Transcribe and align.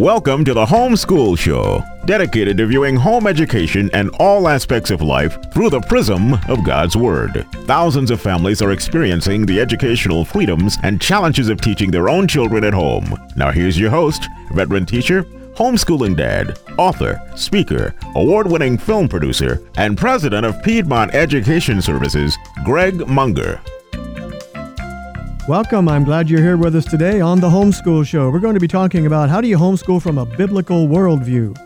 Welcome 0.00 0.46
to 0.46 0.54
the 0.54 0.64
Homeschool 0.64 1.38
Show, 1.38 1.84
dedicated 2.06 2.56
to 2.56 2.66
viewing 2.66 2.96
home 2.96 3.26
education 3.26 3.90
and 3.92 4.08
all 4.18 4.48
aspects 4.48 4.90
of 4.90 5.02
life 5.02 5.36
through 5.52 5.68
the 5.68 5.82
prism 5.82 6.32
of 6.48 6.64
God's 6.64 6.96
Word. 6.96 7.46
Thousands 7.66 8.10
of 8.10 8.18
families 8.18 8.62
are 8.62 8.72
experiencing 8.72 9.44
the 9.44 9.60
educational 9.60 10.24
freedoms 10.24 10.78
and 10.84 11.02
challenges 11.02 11.50
of 11.50 11.60
teaching 11.60 11.90
their 11.90 12.08
own 12.08 12.26
children 12.26 12.64
at 12.64 12.72
home. 12.72 13.14
Now, 13.36 13.50
here's 13.50 13.78
your 13.78 13.90
host, 13.90 14.26
veteran 14.54 14.86
teacher, 14.86 15.24
homeschooling 15.52 16.16
dad, 16.16 16.58
author, 16.78 17.20
speaker, 17.36 17.94
award 18.14 18.50
winning 18.50 18.78
film 18.78 19.06
producer, 19.06 19.60
and 19.76 19.98
president 19.98 20.46
of 20.46 20.62
Piedmont 20.62 21.14
Education 21.14 21.82
Services, 21.82 22.38
Greg 22.64 23.06
Munger. 23.06 23.60
Welcome. 25.48 25.88
I'm 25.88 26.04
glad 26.04 26.28
you're 26.28 26.42
here 26.42 26.58
with 26.58 26.76
us 26.76 26.84
today 26.84 27.20
on 27.20 27.40
the 27.40 27.48
Homeschool 27.48 28.06
Show. 28.06 28.30
We're 28.30 28.40
going 28.40 28.54
to 28.54 28.60
be 28.60 28.68
talking 28.68 29.06
about 29.06 29.30
how 29.30 29.40
do 29.40 29.48
you 29.48 29.56
homeschool 29.56 30.00
from 30.00 30.18
a 30.18 30.26
biblical 30.26 30.86
worldview? 30.86 31.56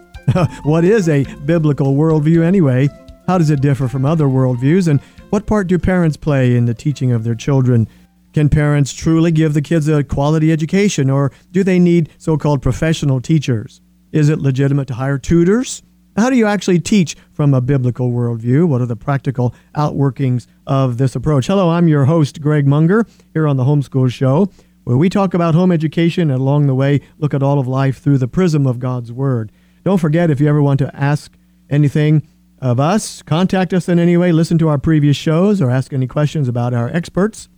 what 0.64 0.84
is 0.84 1.08
a 1.08 1.24
biblical 1.44 1.94
worldview 1.94 2.44
anyway? 2.44 2.88
How 3.26 3.36
does 3.36 3.50
it 3.50 3.60
differ 3.60 3.88
from 3.88 4.06
other 4.06 4.26
worldviews? 4.26 4.86
And 4.88 5.00
what 5.30 5.46
part 5.46 5.66
do 5.66 5.78
parents 5.78 6.16
play 6.16 6.56
in 6.56 6.66
the 6.66 6.72
teaching 6.72 7.10
of 7.12 7.24
their 7.24 7.34
children? 7.34 7.88
Can 8.32 8.48
parents 8.48 8.92
truly 8.92 9.32
give 9.32 9.54
the 9.54 9.62
kids 9.62 9.88
a 9.88 10.04
quality 10.04 10.52
education, 10.52 11.10
or 11.10 11.32
do 11.50 11.64
they 11.64 11.78
need 11.80 12.10
so 12.16 12.38
called 12.38 12.62
professional 12.62 13.20
teachers? 13.20 13.80
Is 14.12 14.28
it 14.28 14.38
legitimate 14.38 14.86
to 14.88 14.94
hire 14.94 15.18
tutors? 15.18 15.82
How 16.16 16.30
do 16.30 16.36
you 16.36 16.46
actually 16.46 16.78
teach 16.78 17.16
from 17.32 17.54
a 17.54 17.60
biblical 17.60 18.12
worldview? 18.12 18.68
What 18.68 18.80
are 18.80 18.86
the 18.86 18.94
practical 18.94 19.52
outworkings 19.76 20.46
of 20.64 20.96
this 20.96 21.16
approach? 21.16 21.48
Hello, 21.48 21.70
I'm 21.70 21.88
your 21.88 22.04
host, 22.04 22.40
Greg 22.40 22.68
Munger, 22.68 23.04
here 23.32 23.48
on 23.48 23.56
the 23.56 23.64
Homeschool 23.64 24.12
Show, 24.12 24.48
where 24.84 24.96
we 24.96 25.08
talk 25.08 25.34
about 25.34 25.56
home 25.56 25.72
education 25.72 26.30
and 26.30 26.38
along 26.38 26.68
the 26.68 26.74
way 26.74 27.00
look 27.18 27.34
at 27.34 27.42
all 27.42 27.58
of 27.58 27.66
life 27.66 28.00
through 28.00 28.18
the 28.18 28.28
prism 28.28 28.64
of 28.64 28.78
God's 28.78 29.10
Word. 29.10 29.50
Don't 29.84 29.98
forget, 29.98 30.30
if 30.30 30.40
you 30.40 30.48
ever 30.48 30.62
want 30.62 30.78
to 30.78 30.94
ask 30.94 31.36
anything 31.68 32.26
of 32.60 32.78
us, 32.78 33.20
contact 33.22 33.72
us 33.72 33.88
in 33.88 33.98
any 33.98 34.16
way, 34.16 34.30
listen 34.30 34.56
to 34.58 34.68
our 34.68 34.78
previous 34.78 35.16
shows, 35.16 35.60
or 35.60 35.68
ask 35.68 35.92
any 35.92 36.06
questions 36.06 36.46
about 36.46 36.72
our 36.72 36.88
experts, 36.90 37.48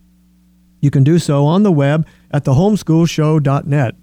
you 0.80 0.90
can 0.90 1.04
do 1.04 1.18
so 1.18 1.44
on 1.44 1.62
the 1.62 1.72
web 1.72 2.06
at 2.30 2.44
thehomeschoolshow.net. 2.44 3.94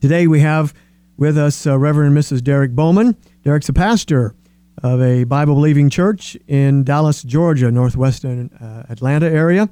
Today 0.00 0.26
we 0.26 0.40
have 0.40 0.74
with 1.18 1.36
us 1.36 1.66
uh, 1.66 1.78
Reverend 1.78 2.16
Mrs. 2.16 2.42
Derrick 2.42 2.70
Bowman. 2.70 3.16
Derrick's 3.42 3.68
a 3.68 3.72
pastor 3.72 4.34
of 4.82 5.02
a 5.02 5.24
Bible 5.24 5.54
believing 5.54 5.90
church 5.90 6.36
in 6.46 6.84
Dallas, 6.84 7.22
Georgia, 7.22 7.70
northwestern 7.70 8.50
uh, 8.60 8.86
Atlanta 8.88 9.28
area, 9.28 9.68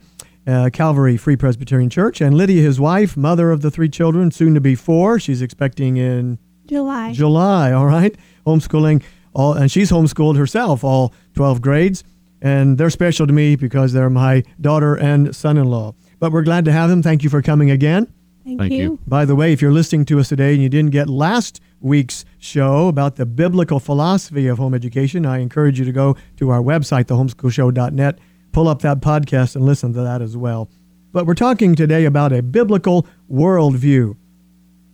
uh, 0.46 0.68
Calvary 0.72 1.16
Free 1.16 1.36
Presbyterian 1.36 1.88
Church. 1.88 2.20
And 2.20 2.36
Lydia, 2.36 2.60
his 2.60 2.80
wife, 2.80 3.16
mother 3.16 3.50
of 3.52 3.62
the 3.62 3.70
three 3.70 3.88
children, 3.88 4.30
soon 4.30 4.54
to 4.54 4.60
be 4.60 4.74
four. 4.74 5.20
She's 5.20 5.40
expecting 5.40 5.96
in 5.96 6.38
July. 6.66 7.12
July, 7.12 7.72
all 7.72 7.86
right. 7.86 8.14
Homeschooling, 8.44 9.02
all, 9.32 9.52
and 9.52 9.70
she's 9.70 9.90
homeschooled 9.90 10.36
herself, 10.36 10.82
all 10.82 11.14
12 11.34 11.62
grades. 11.62 12.02
And 12.42 12.76
they're 12.76 12.90
special 12.90 13.26
to 13.26 13.32
me 13.32 13.56
because 13.56 13.92
they're 13.92 14.10
my 14.10 14.42
daughter 14.60 14.96
and 14.96 15.34
son 15.34 15.56
in 15.56 15.66
law. 15.66 15.94
But 16.18 16.32
we're 16.32 16.42
glad 16.42 16.64
to 16.64 16.72
have 16.72 16.90
them. 16.90 17.02
Thank 17.02 17.22
you 17.22 17.30
for 17.30 17.40
coming 17.42 17.70
again. 17.70 18.12
Thank, 18.46 18.60
Thank 18.60 18.72
you. 18.74 18.78
you. 18.78 18.98
By 19.08 19.24
the 19.24 19.34
way, 19.34 19.52
if 19.52 19.60
you're 19.60 19.72
listening 19.72 20.04
to 20.04 20.20
us 20.20 20.28
today 20.28 20.54
and 20.54 20.62
you 20.62 20.68
didn't 20.68 20.92
get 20.92 21.10
last 21.10 21.60
week's 21.80 22.24
show 22.38 22.86
about 22.86 23.16
the 23.16 23.26
biblical 23.26 23.80
philosophy 23.80 24.46
of 24.46 24.58
home 24.58 24.72
education, 24.72 25.26
I 25.26 25.38
encourage 25.38 25.80
you 25.80 25.84
to 25.84 25.90
go 25.90 26.16
to 26.36 26.50
our 26.50 26.60
website, 26.60 27.06
thehomeschoolshow.net, 27.06 28.20
pull 28.52 28.68
up 28.68 28.82
that 28.82 29.00
podcast 29.00 29.56
and 29.56 29.66
listen 29.66 29.92
to 29.94 30.00
that 30.02 30.22
as 30.22 30.36
well. 30.36 30.70
But 31.10 31.26
we're 31.26 31.34
talking 31.34 31.74
today 31.74 32.04
about 32.04 32.32
a 32.32 32.40
biblical 32.40 33.04
worldview. 33.28 34.16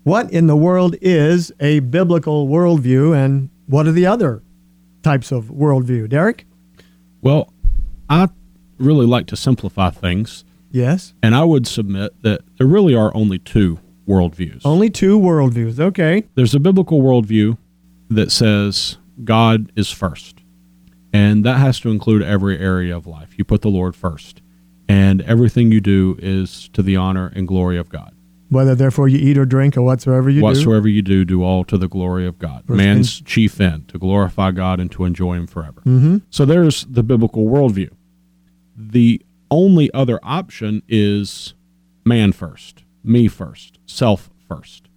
What 0.05 0.33
in 0.33 0.47
the 0.47 0.57
world 0.57 0.97
is 1.03 1.53
a 1.61 1.81
biblical 1.81 2.49
worldview 2.49 3.15
and 3.15 3.51
what 3.67 3.87
are 3.87 3.93
the 3.93 4.07
other 4.07 4.43
types 5.03 5.31
of 5.31 5.49
worldview? 5.49 6.09
Derrick? 6.09 6.47
Well, 7.21 7.53
I 8.09 8.31
really 8.79 9.05
like 9.05 9.27
to 9.27 9.37
simplify 9.37 9.91
things, 9.91 10.43
Yes. 10.73 11.15
and 11.23 11.35
I 11.35 11.45
would 11.45 11.67
submit 11.67 12.23
that 12.23 12.41
there 12.59 12.67
really 12.67 12.95
are 12.95 13.15
only 13.15 13.39
two 13.39 13.79
worldviews. 14.09 14.63
Only 14.65 14.91
two 14.91 15.19
worldviews. 15.19 15.79
Okay. 15.79 16.25
There's 16.35 16.55
a 16.55 16.61
biblical 16.61 17.01
worldview 17.01 17.57
that 18.11 18.33
says 18.33 18.99
God 19.23 19.71
is 19.77 19.91
first, 19.91 20.41
and 21.13 21.45
that 21.45 21.59
has 21.59 21.79
to 21.81 21.91
include 21.91 22.23
every 22.23 22.59
area 22.59 22.97
of 22.97 23.07
life. 23.07 23.39
You 23.39 23.45
put 23.45 23.63
the 23.63 23.69
Lord 23.69 23.95
first, 23.95 24.43
and 24.89 25.23
everything 25.23 25.73
you 25.73 25.81
do 25.81 26.17
is 26.21 26.69
to 26.73 26.83
the 26.83 26.97
honor 26.97 27.33
and 27.35 27.47
glory 27.47 27.79
of 27.79 27.89
God. 27.89 28.15
Whether 28.49 28.75
therefore 28.75 29.09
you 29.09 29.19
eat 29.19 29.39
or 29.39 29.47
drink 29.47 29.79
or 29.79 29.83
whatsoever 29.83 30.29
you 30.29 30.41
do. 30.41 30.45
Whatsoever 30.45 30.87
you 30.87 31.01
do, 31.01 31.25
do 31.25 31.43
all 31.43 31.65
to 31.65 31.79
the 31.79 31.89
glory 31.89 32.27
of 32.27 32.39
God. 32.39 32.65
Verse 32.65 32.77
Man's 32.77 33.21
chief 33.23 33.59
end, 33.61 33.89
to 33.89 33.99
glorify 33.99 34.51
God 34.51 34.79
and 34.79 34.91
to 34.93 35.05
enjoy 35.05 35.35
Him 35.37 35.47
forever. 35.47 35.81
Mm-hmm. 35.87 36.19
So 36.29 36.45
there's 36.45 36.85
the 36.85 37.03
biblical 37.03 37.47
worldview. 37.47 37.91
The 38.77 39.23
only 39.53 39.93
other 39.93 40.19
option 40.23 40.83
is 40.89 41.55
man 42.05 42.33
first, 42.33 42.83
me 43.05 43.29
first, 43.29 43.79
self 43.87 44.31
first. 44.49 44.89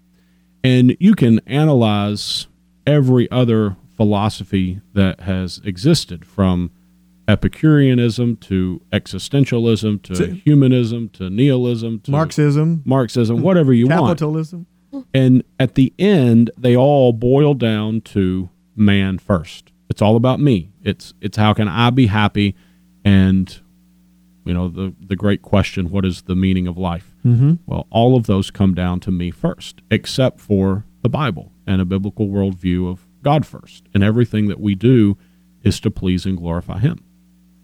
And 0.64 0.98
you 1.00 1.14
can 1.14 1.40
analyze 1.46 2.48
every 2.88 3.30
other 3.30 3.76
philosophy 3.96 4.82
that 4.94 5.22
has 5.22 5.62
existed 5.64 6.26
from 6.26 6.72
Epicureanism 7.28 8.38
to 8.38 8.82
existentialism 8.94 10.02
to 10.04 10.14
To- 10.16 10.34
humanism 10.36 11.10
to 11.10 11.30
nihilism 11.30 12.00
to 12.02 12.12
Marxism, 12.12 12.82
Marxism, 12.86 13.42
whatever 13.42 13.74
you 13.74 13.88
want. 13.88 14.08
capitalism. 14.08 14.68
And 15.14 15.44
at 15.60 15.76
the 15.76 15.92
end, 16.00 16.52
they 16.58 16.76
all 16.78 17.12
boil 17.14 17.54
down 17.54 18.02
to 18.02 18.50
man 18.76 19.18
first. 19.18 19.72
It's 19.90 20.02
all 20.02 20.16
about 20.16 20.40
me. 20.40 20.70
It's 20.84 21.14
it's 21.20 21.36
how 21.38 21.54
can 21.54 21.68
I 21.68 21.90
be 21.90 22.08
happy, 22.08 22.56
and 23.04 23.60
you 24.45 24.53
know 24.53 24.69
the 24.69 24.94
the 25.00 25.16
great 25.16 25.41
question: 25.41 25.89
what 25.89 26.06
is 26.06 26.23
the 26.23 26.35
meaning 26.35 26.67
of 26.67 26.78
life? 26.78 27.16
Mm-hmm. 27.25 27.56
Well, 27.66 27.88
all 27.89 28.16
of 28.16 28.28
those 28.28 28.51
come 28.51 28.73
down 28.73 29.00
to 29.01 29.11
me 29.11 29.31
first, 29.31 29.81
except 29.91 30.39
for 30.39 30.85
the 31.01 31.09
Bible 31.09 31.51
and 31.67 31.81
a 31.81 31.85
biblical 31.85 32.28
worldview 32.28 32.89
of 32.89 33.06
God 33.23 33.45
first, 33.45 33.85
and 33.94 34.03
everything 34.03 34.47
that 34.47 34.59
we 34.59 34.75
do 34.75 35.17
is 35.63 35.79
to 35.81 35.91
please 35.91 36.25
and 36.25 36.38
glorify 36.38 36.79
Him. 36.79 37.03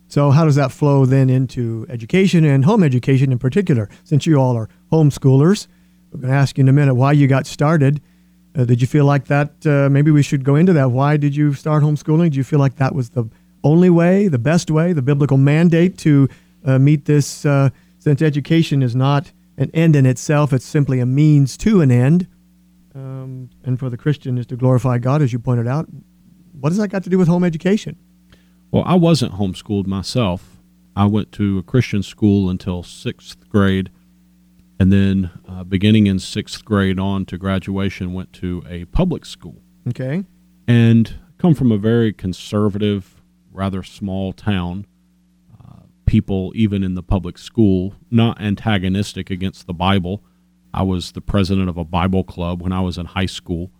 So, 0.07 0.31
how 0.31 0.43
does 0.43 0.55
that 0.55 0.71
flow 0.71 1.05
then 1.05 1.29
into 1.29 1.85
education 1.87 2.43
and 2.43 2.65
home 2.65 2.83
education 2.83 3.31
in 3.31 3.39
particular? 3.39 3.89
Since 4.03 4.25
you 4.25 4.35
all 4.37 4.57
are 4.57 4.67
homeschoolers, 4.91 5.67
we're 6.11 6.19
going 6.19 6.31
to 6.33 6.37
ask 6.37 6.57
you 6.57 6.63
in 6.63 6.67
a 6.67 6.73
minute 6.73 6.95
why 6.95 7.13
you 7.13 7.27
got 7.27 7.47
started. 7.47 8.01
Uh, 8.53 8.65
did 8.65 8.81
you 8.81 8.87
feel 8.87 9.05
like 9.05 9.25
that? 9.27 9.65
Uh, 9.65 9.87
maybe 9.89 10.11
we 10.11 10.21
should 10.21 10.43
go 10.43 10.55
into 10.55 10.73
that. 10.73 10.91
Why 10.91 11.15
did 11.15 11.33
you 11.35 11.53
start 11.53 11.83
homeschooling? 11.83 12.31
Do 12.31 12.37
you 12.37 12.43
feel 12.43 12.59
like 12.59 12.75
that 12.75 12.93
was 12.93 13.11
the 13.11 13.29
only 13.63 13.89
way, 13.89 14.27
the 14.27 14.39
best 14.39 14.69
way, 14.69 14.91
the 14.91 15.01
biblical 15.01 15.37
mandate 15.37 15.97
to 15.99 16.27
meet 16.65 17.05
this? 17.05 17.45
Uh, 17.45 17.69
since 17.99 18.21
education 18.21 18.81
is 18.81 18.95
not 18.95 19.31
an 19.57 19.69
end 19.73 19.95
in 19.95 20.05
itself, 20.05 20.53
it's 20.53 20.65
simply 20.65 20.99
a 20.99 21.05
means 21.05 21.55
to 21.57 21.81
an 21.81 21.91
end. 21.91 22.27
Um, 22.95 23.49
and 23.63 23.79
for 23.79 23.89
the 23.89 23.97
Christian 23.97 24.37
is 24.37 24.45
to 24.47 24.55
glorify 24.55 24.97
God, 24.97 25.21
as 25.21 25.31
you 25.31 25.39
pointed 25.39 25.67
out. 25.67 25.87
What 26.59 26.69
does 26.69 26.77
that 26.77 26.89
got 26.89 27.03
to 27.03 27.09
do 27.09 27.17
with 27.17 27.27
home 27.27 27.43
education? 27.43 27.97
Well, 28.71 28.83
I 28.85 28.95
wasn't 28.95 29.33
homeschooled 29.33 29.87
myself. 29.87 30.57
I 30.95 31.05
went 31.05 31.31
to 31.33 31.57
a 31.57 31.63
Christian 31.63 32.03
school 32.03 32.49
until 32.49 32.83
sixth 32.83 33.47
grade, 33.49 33.91
and 34.79 34.91
then 34.91 35.29
uh, 35.47 35.63
beginning 35.63 36.07
in 36.07 36.19
sixth 36.19 36.65
grade 36.65 36.99
on 36.99 37.25
to 37.25 37.37
graduation, 37.37 38.13
went 38.13 38.33
to 38.33 38.63
a 38.67 38.85
public 38.85 39.25
school. 39.25 39.61
Okay. 39.87 40.23
And 40.67 41.15
come 41.37 41.53
from 41.53 41.71
a 41.71 41.77
very 41.77 42.13
conservative, 42.13 43.21
rather 43.51 43.83
small 43.83 44.33
town. 44.33 44.85
People, 46.11 46.51
even 46.55 46.83
in 46.83 46.95
the 46.95 47.01
public 47.01 47.37
school, 47.37 47.95
not 48.09 48.41
antagonistic 48.41 49.29
against 49.29 49.65
the 49.65 49.73
Bible. 49.73 50.21
I 50.73 50.83
was 50.83 51.13
the 51.13 51.21
president 51.21 51.69
of 51.69 51.77
a 51.77 51.85
Bible 51.85 52.25
club 52.25 52.61
when 52.61 52.73
I 52.73 52.81
was 52.81 52.97
in 52.97 53.05
high 53.05 53.27
school. 53.27 53.71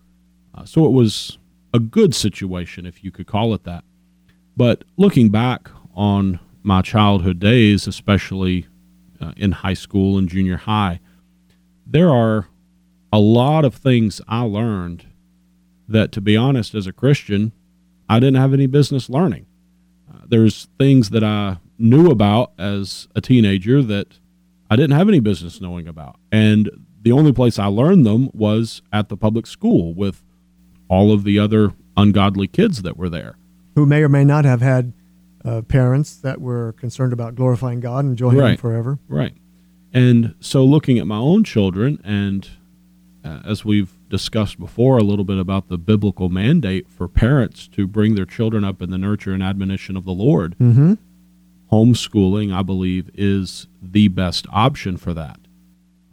Uh, 0.56 0.64
so 0.64 0.86
it 0.86 0.92
was 0.92 1.38
a 1.74 1.80
good 1.80 2.16
situation, 2.16 2.86
if 2.86 3.04
you 3.04 3.12
could 3.12 3.28
call 3.28 3.54
it 3.54 3.66
that. 3.66 3.84
But 4.56 4.86
looking 4.96 5.28
back 5.28 5.70
on 5.94 6.40
my 6.64 6.82
childhood 6.82 7.38
days, 7.40 7.86
especially 7.86 8.66
uh, 9.20 9.34
in 9.36 9.52
high 9.52 9.74
school 9.74 10.18
and 10.18 10.30
junior 10.30 10.56
high, 10.56 11.02
there 11.86 12.10
are 12.10 12.48
a 13.12 13.20
lot 13.20 13.66
of 13.66 13.76
things 13.76 14.22
I 14.30 14.44
learned 14.44 15.06
that, 15.90 16.14
to 16.14 16.22
be 16.22 16.38
honest, 16.38 16.76
as 16.76 16.88
a 16.88 16.94
Christian, 16.94 17.52
I 18.08 18.22
didn't 18.22 18.40
have 18.40 18.54
any 18.54 18.68
business 18.68 19.10
learning. 19.10 19.48
Uh, 20.10 20.20
there's 20.30 20.70
things 20.80 21.10
that 21.10 21.26
I 21.26 21.58
knew 21.82 22.10
about 22.10 22.52
as 22.58 23.08
a 23.16 23.22
teenager 23.22 23.82
that 23.84 24.20
I 24.70 24.76
didn't 24.76 24.96
have 24.98 25.08
any 25.10 25.20
business 25.20 25.60
knowing 25.62 25.88
about. 25.88 26.18
And 26.32 26.70
the 27.02 27.12
only 27.12 27.34
place 27.34 27.58
I 27.60 27.66
learned 27.66 28.06
them 28.06 28.30
was 28.34 28.82
at 28.94 29.10
the 29.10 29.18
public 29.18 29.46
school 29.48 29.94
with 29.94 30.24
all 30.88 31.12
of 31.12 31.24
the 31.24 31.40
other 31.40 31.74
ungodly 31.98 32.48
kids 32.48 32.82
that 32.84 32.96
were 32.98 33.10
there. 33.10 33.36
who 33.76 33.86
may 33.86 34.04
or 34.04 34.10
may 34.10 34.24
not 34.26 34.44
have 34.46 34.62
had 34.62 34.94
uh, 35.44 35.62
parents 35.64 36.16
that 36.18 36.40
were 36.40 36.74
concerned 36.74 37.14
about 37.14 37.36
glorifying 37.36 37.80
God 37.80 38.00
and 38.06 38.12
enjoying 38.12 38.38
Him 38.38 38.58
forever. 38.58 39.00
Right. 39.08 39.34
And 39.94 40.36
so 40.40 40.64
looking 40.64 41.00
at 41.00 41.08
my 41.08 41.18
own 41.18 41.44
children 41.44 42.00
and 42.04 42.48
uh, 43.26 43.40
as 43.46 43.64
we've 43.66 43.94
discussed 44.10 44.60
before 44.60 44.98
a 44.98 45.04
little 45.04 45.26
bit 45.26 45.38
about 45.38 45.68
the 45.70 45.78
biblical 45.78 46.28
mandate 46.30 46.88
for 46.90 47.08
parents 47.08 47.68
to 47.70 47.88
bring 47.88 48.16
their 48.16 48.26
children 48.26 48.64
up 48.64 48.82
in 48.82 48.90
the 48.90 48.98
nurture 48.98 49.32
and 49.34 49.42
admonition 49.44 49.96
of 49.98 50.06
the 50.06 50.12
Lord, 50.14 50.56
Mm-hmm. 50.60 50.94
Homeschooling, 51.72 52.54
I 52.54 52.62
believe, 52.62 53.10
is 53.14 53.68
the 53.82 54.08
best 54.10 54.46
option 54.52 54.98
for 54.98 55.14
that. 55.14 55.40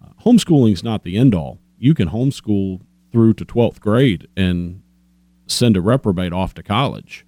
Uh, 0.03 0.11
homeschooling 0.25 0.73
is 0.73 0.85
not 0.85 1.05
the 1.05 1.17
end 1.17 1.35
all. 1.35 1.59
You 1.79 1.95
can 1.95 2.09
homeschool 2.11 2.81
through 3.13 3.35
to 3.35 3.45
12th 3.45 3.81
grade 3.81 4.29
and 4.37 4.83
send 5.47 5.77
a 5.77 5.81
reprobate 5.81 6.33
off 6.33 6.55
to 6.55 6.63
college. 6.63 7.25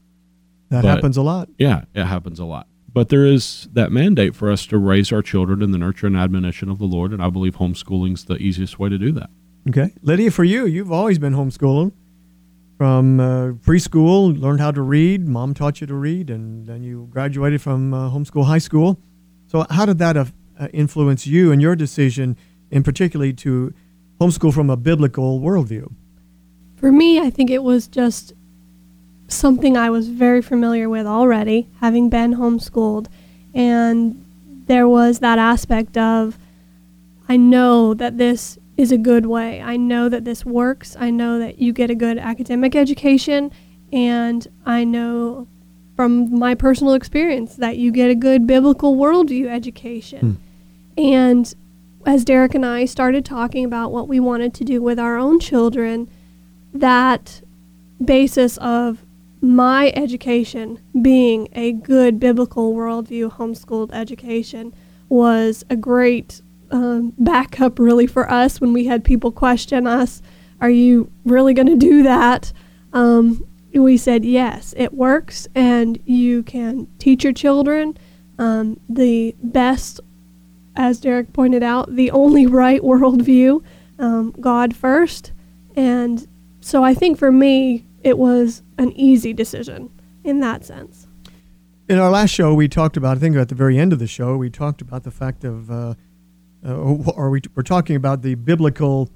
That 0.68 0.82
But- 0.82 0.88
happens 0.88 1.16
a 1.16 1.22
lot. 1.22 1.48
Yeah, 1.58 1.84
it 1.94 2.04
happens 2.04 2.38
a 2.38 2.44
lot. 2.44 2.66
But 2.92 3.08
there 3.08 3.24
is 3.24 3.68
that 3.72 3.92
mandate 3.92 4.34
for 4.34 4.50
us 4.50 4.66
to 4.66 4.76
raise 4.78 5.12
our 5.12 5.22
children 5.22 5.62
in 5.62 5.70
the 5.70 5.78
nurture 5.78 6.08
and 6.08 6.16
admonition 6.16 6.68
of 6.68 6.78
the 6.78 6.86
Lord, 6.86 7.12
and 7.12 7.22
I 7.22 7.30
believe 7.30 7.56
homeschooling's 7.56 8.24
the 8.24 8.36
easiest 8.36 8.78
way 8.80 8.88
to 8.88 8.98
do 8.98 9.12
that. 9.12 9.30
Okay. 9.68 9.92
Lydia, 10.02 10.30
for 10.32 10.42
you, 10.42 10.66
you've 10.66 10.90
always 10.90 11.18
been 11.18 11.34
homeschooling. 11.34 11.92
From 12.80 13.20
uh, 13.20 13.52
preschool, 13.60 14.40
learned 14.40 14.60
how 14.60 14.70
to 14.70 14.80
read. 14.80 15.28
Mom 15.28 15.52
taught 15.52 15.82
you 15.82 15.86
to 15.86 15.94
read, 15.94 16.30
and 16.30 16.66
then 16.66 16.82
you 16.82 17.10
graduated 17.12 17.60
from 17.60 17.92
uh, 17.92 18.08
homeschool 18.08 18.46
high 18.46 18.56
school. 18.56 18.98
So, 19.48 19.66
how 19.68 19.84
did 19.84 19.98
that 19.98 20.16
uh, 20.16 20.24
influence 20.72 21.26
you 21.26 21.52
and 21.52 21.60
your 21.60 21.76
decision, 21.76 22.38
in 22.70 22.82
particularly 22.82 23.34
to 23.34 23.74
homeschool 24.18 24.54
from 24.54 24.70
a 24.70 24.78
biblical 24.78 25.42
worldview? 25.42 25.92
For 26.76 26.90
me, 26.90 27.20
I 27.20 27.28
think 27.28 27.50
it 27.50 27.62
was 27.62 27.86
just 27.86 28.32
something 29.28 29.76
I 29.76 29.90
was 29.90 30.08
very 30.08 30.40
familiar 30.40 30.88
with 30.88 31.06
already, 31.06 31.68
having 31.80 32.08
been 32.08 32.36
homeschooled. 32.36 33.08
And 33.52 34.24
there 34.68 34.88
was 34.88 35.18
that 35.18 35.38
aspect 35.38 35.98
of, 35.98 36.38
I 37.28 37.36
know 37.36 37.92
that 37.92 38.16
this 38.16 38.58
is 38.80 38.90
a 38.90 38.96
good 38.96 39.26
way. 39.26 39.60
I 39.60 39.76
know 39.76 40.08
that 40.08 40.24
this 40.24 40.46
works. 40.46 40.96
I 40.98 41.10
know 41.10 41.38
that 41.38 41.58
you 41.58 41.70
get 41.70 41.90
a 41.90 41.94
good 41.94 42.16
academic 42.16 42.74
education. 42.74 43.50
And 43.92 44.48
I 44.64 44.84
know 44.84 45.46
from 45.96 46.38
my 46.38 46.54
personal 46.54 46.94
experience 46.94 47.56
that 47.56 47.76
you 47.76 47.92
get 47.92 48.10
a 48.10 48.14
good 48.14 48.46
biblical 48.46 48.96
worldview 48.96 49.48
education. 49.48 50.38
Hmm. 50.96 51.00
And 51.02 51.54
as 52.06 52.24
Derrick 52.24 52.54
and 52.54 52.64
I 52.64 52.86
started 52.86 53.22
talking 53.22 53.66
about 53.66 53.92
what 53.92 54.08
we 54.08 54.18
wanted 54.18 54.54
to 54.54 54.64
do 54.64 54.80
with 54.80 54.98
our 54.98 55.18
own 55.18 55.40
children, 55.40 56.08
that 56.72 57.42
basis 58.02 58.56
of 58.58 59.04
my 59.42 59.92
education 59.94 60.80
being 61.02 61.48
a 61.52 61.72
good 61.72 62.18
biblical 62.18 62.74
worldview 62.74 63.32
homeschooled 63.32 63.92
education 63.92 64.72
was 65.10 65.64
a 65.68 65.76
great 65.76 66.40
um, 66.70 67.12
backup 67.19 67.78
really 67.78 68.06
for 68.06 68.31
us 68.31 68.61
when 68.61 68.72
we 68.72 68.87
had 68.87 69.05
people 69.05 69.32
question 69.32 69.87
us 69.87 70.22
are 70.61 70.70
you 70.70 71.11
really 71.25 71.55
going 71.55 71.67
to 71.67 71.76
do 71.76 72.02
that 72.02 72.52
um, 72.93 73.44
we 73.72 73.96
said 73.96 74.25
yes 74.25 74.75
it 74.76 74.94
works 74.94 75.49
and 75.55 75.99
you 76.05 76.43
can 76.43 76.87
teach 76.99 77.25
your 77.25 77.32
children 77.32 77.96
um, 78.38 78.78
the 78.88 79.34
best 79.43 80.00
as 80.76 81.00
derrick 81.00 81.32
pointed 81.32 81.62
out 81.62 81.94
the 81.94 82.11
only 82.11 82.46
right 82.46 82.81
worldview 82.82 83.62
um, 83.99 84.32
god 84.40 84.75
first 84.75 85.32
and 85.76 86.26
so 86.61 86.84
I 86.84 86.94
think 86.94 87.19
for 87.19 87.32
me, 87.32 87.84
it 88.02 88.19
was 88.19 88.62
an 88.78 88.93
easy 88.93 89.32
decision 89.32 89.90
in 90.25 90.40
that 90.40 90.64
sense. 90.64 91.06
In 91.88 91.99
our 91.99 92.11
last 92.11 92.31
show, 92.31 92.55
we 92.55 92.69
talked 92.69 92.96
about, 92.96 93.16
I 93.16 93.20
think 93.20 93.37
at 93.37 93.49
the 93.49 93.55
very 93.55 93.78
end 93.78 93.93
of 93.93 93.99
the 93.99 94.06
show, 94.06 94.37
we 94.37 94.50
talked 94.50 94.81
about 94.81 95.02
the 95.02 95.11
fact 95.11 95.43
of, 95.43 95.70
uh, 95.70 95.94
or 96.64 97.30
we, 97.30 97.40
we're 97.54 97.62
talking 97.62 97.96
about 97.96 98.22
the 98.22 98.34
biblical 98.34 99.10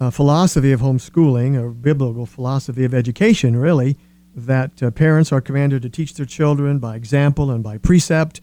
uh, 0.00 0.10
philosophy 0.10 0.72
of 0.72 0.80
homeschooling, 0.80 1.56
or 1.56 1.70
biblical 1.70 2.26
philosophy 2.26 2.84
of 2.84 2.92
education, 2.92 3.56
really, 3.56 3.96
that 4.34 4.82
uh, 4.82 4.90
parents 4.90 5.30
are 5.30 5.40
commanded 5.40 5.82
to 5.82 5.88
teach 5.88 6.14
their 6.14 6.26
children 6.26 6.78
by 6.78 6.96
example 6.96 7.50
and 7.50 7.62
by 7.62 7.78
precept. 7.78 8.40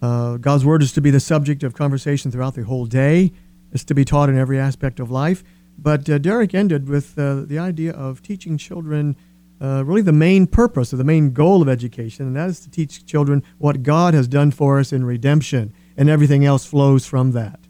Uh, 0.00 0.36
God's 0.36 0.64
word 0.64 0.82
is 0.82 0.92
to 0.92 1.00
be 1.00 1.10
the 1.10 1.20
subject 1.20 1.62
of 1.62 1.74
conversation 1.74 2.30
throughout 2.30 2.54
the 2.54 2.64
whole 2.64 2.86
day. 2.86 3.32
It's 3.72 3.84
to 3.84 3.94
be 3.94 4.04
taught 4.04 4.28
in 4.28 4.38
every 4.38 4.58
aspect 4.58 5.00
of 5.00 5.10
life. 5.10 5.44
But 5.78 6.08
uh, 6.08 6.18
Derrick 6.18 6.54
ended 6.54 6.88
with 6.88 7.18
uh, 7.18 7.42
the 7.42 7.58
idea 7.58 7.92
of 7.92 8.22
teaching 8.22 8.56
children 8.56 9.16
uh, 9.60 9.84
really 9.84 10.02
the 10.02 10.12
main 10.12 10.46
purpose 10.46 10.92
or 10.92 10.96
the 10.96 11.04
main 11.04 11.32
goal 11.32 11.62
of 11.62 11.68
education, 11.68 12.26
and 12.26 12.36
that 12.36 12.48
is 12.48 12.60
to 12.60 12.70
teach 12.70 13.06
children 13.06 13.44
what 13.58 13.82
God 13.84 14.12
has 14.12 14.26
done 14.26 14.50
for 14.50 14.80
us 14.80 14.92
in 14.92 15.04
redemption, 15.04 15.72
and 15.96 16.10
everything 16.10 16.44
else 16.44 16.66
flows 16.66 17.06
from 17.06 17.30
that. 17.32 17.60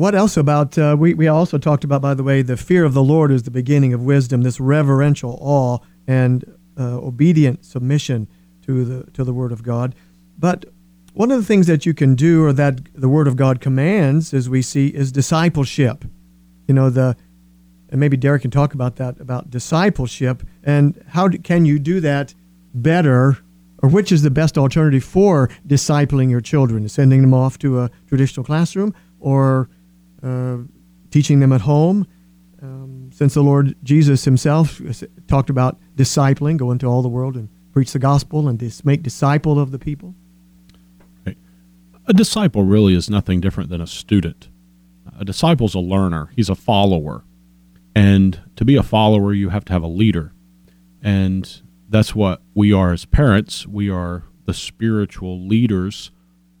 What 0.00 0.14
else 0.14 0.38
about, 0.38 0.78
uh, 0.78 0.96
we, 0.98 1.12
we 1.12 1.28
also 1.28 1.58
talked 1.58 1.84
about, 1.84 2.00
by 2.00 2.14
the 2.14 2.22
way, 2.22 2.40
the 2.40 2.56
fear 2.56 2.86
of 2.86 2.94
the 2.94 3.02
Lord 3.02 3.30
is 3.30 3.42
the 3.42 3.50
beginning 3.50 3.92
of 3.92 4.02
wisdom, 4.02 4.40
this 4.40 4.58
reverential 4.58 5.38
awe 5.42 5.76
and 6.06 6.42
uh, 6.78 6.96
obedient 6.96 7.66
submission 7.66 8.26
to 8.62 8.86
the, 8.86 9.10
to 9.10 9.24
the 9.24 9.34
Word 9.34 9.52
of 9.52 9.62
God. 9.62 9.94
But 10.38 10.64
one 11.12 11.30
of 11.30 11.36
the 11.36 11.44
things 11.44 11.66
that 11.66 11.84
you 11.84 11.92
can 11.92 12.14
do, 12.14 12.46
or 12.46 12.54
that 12.54 12.80
the 12.98 13.10
Word 13.10 13.28
of 13.28 13.36
God 13.36 13.60
commands, 13.60 14.32
as 14.32 14.48
we 14.48 14.62
see, 14.62 14.86
is 14.86 15.12
discipleship. 15.12 16.06
You 16.66 16.72
know, 16.72 16.88
the 16.88 17.14
and 17.90 18.00
maybe 18.00 18.16
Derrick 18.16 18.40
can 18.40 18.50
talk 18.50 18.72
about 18.72 18.96
that 18.96 19.20
about 19.20 19.50
discipleship 19.50 20.42
and 20.64 21.04
how 21.08 21.28
do, 21.28 21.36
can 21.36 21.66
you 21.66 21.78
do 21.78 22.00
that 22.00 22.34
better 22.72 23.36
or 23.82 23.90
which 23.90 24.12
is 24.12 24.22
the 24.22 24.30
best 24.30 24.56
alternative 24.56 25.04
for 25.04 25.50
discipling 25.66 26.30
your 26.30 26.40
children 26.40 26.88
sending 26.88 27.20
them 27.20 27.34
off 27.34 27.58
to 27.58 27.80
a 27.80 27.90
traditional 28.08 28.46
classroom 28.46 28.94
or 29.18 29.68
uh, 30.22 30.58
teaching 31.10 31.40
them 31.40 31.52
at 31.52 31.62
home 31.62 32.06
um, 32.62 33.10
since 33.12 33.34
the 33.34 33.42
lord 33.42 33.74
jesus 33.82 34.24
himself 34.24 34.80
talked 35.26 35.50
about 35.50 35.78
discipling 35.96 36.56
go 36.56 36.70
into 36.70 36.86
all 36.86 37.02
the 37.02 37.08
world 37.08 37.36
and 37.36 37.48
preach 37.72 37.92
the 37.92 37.98
gospel 37.98 38.48
and 38.48 38.58
dis- 38.58 38.84
make 38.84 39.02
disciple 39.02 39.58
of 39.58 39.70
the 39.70 39.78
people 39.78 40.14
A 42.10 42.12
disciple 42.12 42.64
really 42.64 42.94
is 42.94 43.08
nothing 43.08 43.40
different 43.40 43.70
than 43.70 43.80
a 43.80 43.86
student. 43.86 44.48
A 45.16 45.24
disciple's 45.24 45.76
a 45.76 45.78
learner, 45.78 46.30
he's 46.34 46.48
a 46.48 46.56
follower. 46.56 47.22
And 47.94 48.40
to 48.56 48.64
be 48.64 48.74
a 48.74 48.82
follower, 48.82 49.32
you 49.32 49.50
have 49.50 49.64
to 49.66 49.72
have 49.72 49.84
a 49.84 49.86
leader. 49.86 50.32
And 51.00 51.62
that's 51.88 52.12
what 52.12 52.42
we 52.52 52.72
are 52.72 52.92
as 52.92 53.04
parents. 53.04 53.64
We 53.64 53.88
are 53.90 54.24
the 54.44 54.54
spiritual 54.54 55.46
leaders 55.46 56.10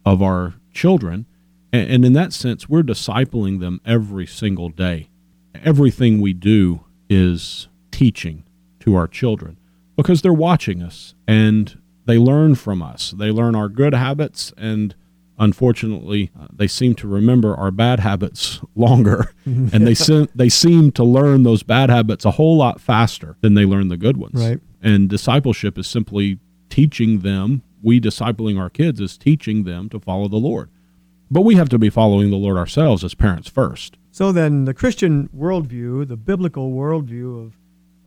of 0.04 0.22
our 0.22 0.54
children. 0.72 1.26
And, 1.72 1.90
and 1.90 2.04
in 2.04 2.12
that 2.14 2.32
sense, 2.32 2.68
we're 2.68 2.82
discipling 2.82 3.60
them 3.60 3.80
every 3.84 4.26
single 4.26 4.68
day. 4.68 5.08
Everything 5.54 6.20
we 6.20 6.32
do 6.32 6.84
is 7.08 7.68
teaching 7.90 8.44
to 8.80 8.94
our 8.94 9.06
children 9.06 9.58
because 9.96 10.22
they're 10.22 10.32
watching 10.32 10.82
us 10.82 11.14
and 11.26 11.78
they 12.06 12.18
learn 12.18 12.54
from 12.54 12.82
us. 12.82 13.10
They 13.10 13.30
learn 13.30 13.54
our 13.54 13.68
good 13.68 13.94
habits 13.94 14.52
and 14.56 14.94
unfortunately, 15.40 16.30
uh, 16.38 16.46
they 16.52 16.68
seem 16.68 16.94
to 16.94 17.08
remember 17.08 17.56
our 17.56 17.70
bad 17.72 17.98
habits 17.98 18.60
longer, 18.76 19.32
and 19.44 19.86
they 19.86 19.94
se- 19.94 20.28
they 20.34 20.48
seem 20.48 20.92
to 20.92 21.02
learn 21.02 21.42
those 21.42 21.64
bad 21.64 21.90
habits 21.90 22.24
a 22.24 22.32
whole 22.32 22.56
lot 22.56 22.80
faster 22.80 23.36
than 23.40 23.54
they 23.54 23.64
learn 23.64 23.88
the 23.88 23.96
good 23.96 24.18
ones. 24.18 24.34
Right. 24.34 24.60
And 24.82 25.08
discipleship 25.08 25.78
is 25.78 25.88
simply 25.88 26.38
teaching 26.68 27.20
them. 27.20 27.62
We 27.82 28.00
discipling 28.00 28.60
our 28.60 28.70
kids 28.70 29.00
is 29.00 29.16
teaching 29.16 29.64
them 29.64 29.88
to 29.88 29.98
follow 29.98 30.28
the 30.28 30.36
Lord, 30.36 30.68
but 31.30 31.42
we 31.42 31.54
have 31.56 31.68
to 31.70 31.78
be 31.78 31.90
following 31.90 32.30
the 32.30 32.36
Lord 32.36 32.56
ourselves 32.56 33.04
as 33.04 33.14
parents 33.14 33.48
first. 33.48 33.96
So 34.10 34.32
then, 34.32 34.64
the 34.64 34.74
Christian 34.74 35.28
worldview, 35.36 36.06
the 36.08 36.16
biblical 36.16 36.72
worldview 36.72 37.46
of, 37.46 37.56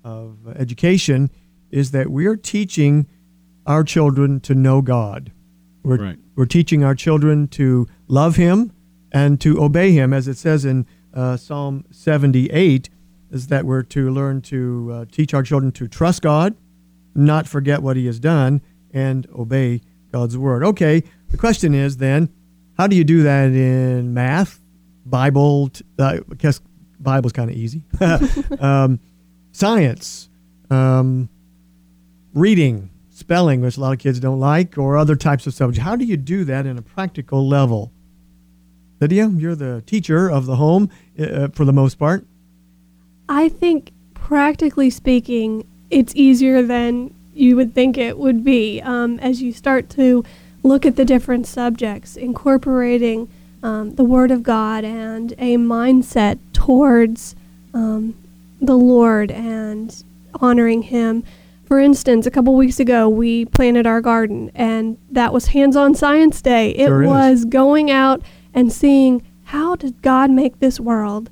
of 0.04 0.56
education, 0.58 1.30
is 1.72 1.92
that 1.92 2.10
we're 2.10 2.36
teaching 2.36 3.08
our 3.66 3.84
children 3.84 4.40
to 4.42 4.54
know 4.54 4.82
God. 4.82 5.32
We're, 5.84 5.98
Right. 5.98 6.20
we're 6.36 6.46
teaching 6.46 6.84
our 6.84 6.96
children 6.96 7.48
to 7.50 7.88
love 8.08 8.36
Him 8.36 8.72
and 9.12 9.40
to 9.42 9.62
obey 9.64 9.92
Him, 9.92 10.14
as 10.14 10.28
it 10.28 10.38
says 10.38 10.66
in 10.66 10.86
uh, 11.14 11.38
Psalm 11.38 11.86
78, 11.92 12.90
is 13.32 13.48
that 13.48 13.66
we're 13.66 13.84
to 13.84 14.10
learn 14.12 14.42
to 14.42 14.90
uh, 14.94 15.06
teach 15.12 15.34
our 15.34 15.44
children 15.44 15.72
to 15.74 15.88
trust 15.88 16.22
God, 16.22 16.56
not 17.16 17.48
forget 17.48 17.82
what 17.82 17.96
He 17.96 18.06
has 18.08 18.20
done, 18.20 18.62
and 18.92 19.28
obey 19.34 19.82
God's 20.12 20.38
word. 20.38 20.64
Okay, 20.64 21.04
the 21.30 21.38
question 21.38 21.74
is 21.74 21.98
then, 21.98 22.30
how 22.78 22.88
do 22.88 22.96
you 22.96 23.04
do 23.04 23.24
that 23.24 23.46
in 23.48 24.14
math, 24.14 24.60
Bible? 25.06 25.70
Uh, 25.98 26.20
I 26.30 26.36
guess 26.38 26.60
Bible's 27.00 27.34
kind 27.34 27.50
of 27.50 27.56
easy. 27.56 27.84
um, 28.60 29.00
science, 29.52 30.30
um, 30.70 31.30
reading, 32.34 32.90
spelling, 33.10 33.62
which 33.62 33.78
a 33.78 33.80
lot 33.80 33.94
of 33.94 34.00
kids 34.00 34.20
don't 34.20 34.40
like, 34.40 34.78
or 34.78 34.98
other 34.98 35.16
types 35.16 35.46
of 35.46 35.54
subjects. 35.54 35.84
How 35.84 35.96
do 35.96 36.06
you 36.06 36.18
do 36.18 36.44
that 36.46 36.66
in 36.66 36.78
a 36.78 36.82
practical 36.82 37.48
level? 37.48 37.92
Lydia, 39.00 39.28
you're 39.28 39.56
the 39.56 39.84
teacher 39.86 40.30
of 40.30 40.46
the 40.46 40.56
home 40.56 40.90
uh, 41.20 41.50
for 41.50 41.66
the 41.66 41.74
most 41.74 42.00
part. 42.00 42.26
I 43.30 43.50
think, 43.50 43.92
practically 44.14 44.90
speaking, 44.90 45.68
it's 45.90 46.16
easier 46.16 46.64
than 46.64 47.14
you 47.34 47.56
would 47.56 47.74
think 47.74 47.98
it 47.98 48.18
would 48.18 48.44
be 48.44 48.82
um, 48.82 49.20
as 49.20 49.42
you 49.42 49.52
start 49.52 49.90
to 49.92 50.24
look 50.64 50.86
at 50.86 50.96
the 50.96 51.06
different 51.06 51.46
subjects, 51.46 52.16
incorporating 52.16 53.30
um, 53.62 53.96
the 53.96 54.04
Word 54.04 54.32
of 54.32 54.44
God 54.44 54.84
and 54.84 55.34
a 55.34 55.58
mindset 55.58 56.40
towards 56.54 57.36
um, 57.74 58.16
the 58.62 58.78
Lord 58.78 59.32
and 59.32 60.04
honoring 60.36 60.84
Him. 60.84 61.24
For 61.66 61.80
instance, 61.80 62.26
a 62.26 62.32
couple 62.32 62.56
weeks 62.56 62.80
ago, 62.80 63.08
we 63.08 63.46
planted 63.46 63.88
our 63.88 64.02
garden, 64.02 64.52
and 64.54 64.98
that 65.12 65.34
was 65.34 65.48
hands 65.48 65.76
on 65.76 65.96
science 65.96 66.42
day. 66.42 66.72
It 66.72 66.88
Sure 66.88 67.06
was 67.06 67.46
going 67.46 67.90
out 67.90 68.22
and 68.54 68.72
seeing 68.72 69.24
how 69.46 69.76
did 69.76 70.02
God 70.02 70.30
make 70.30 70.60
this 70.60 70.80
world? 70.80 71.30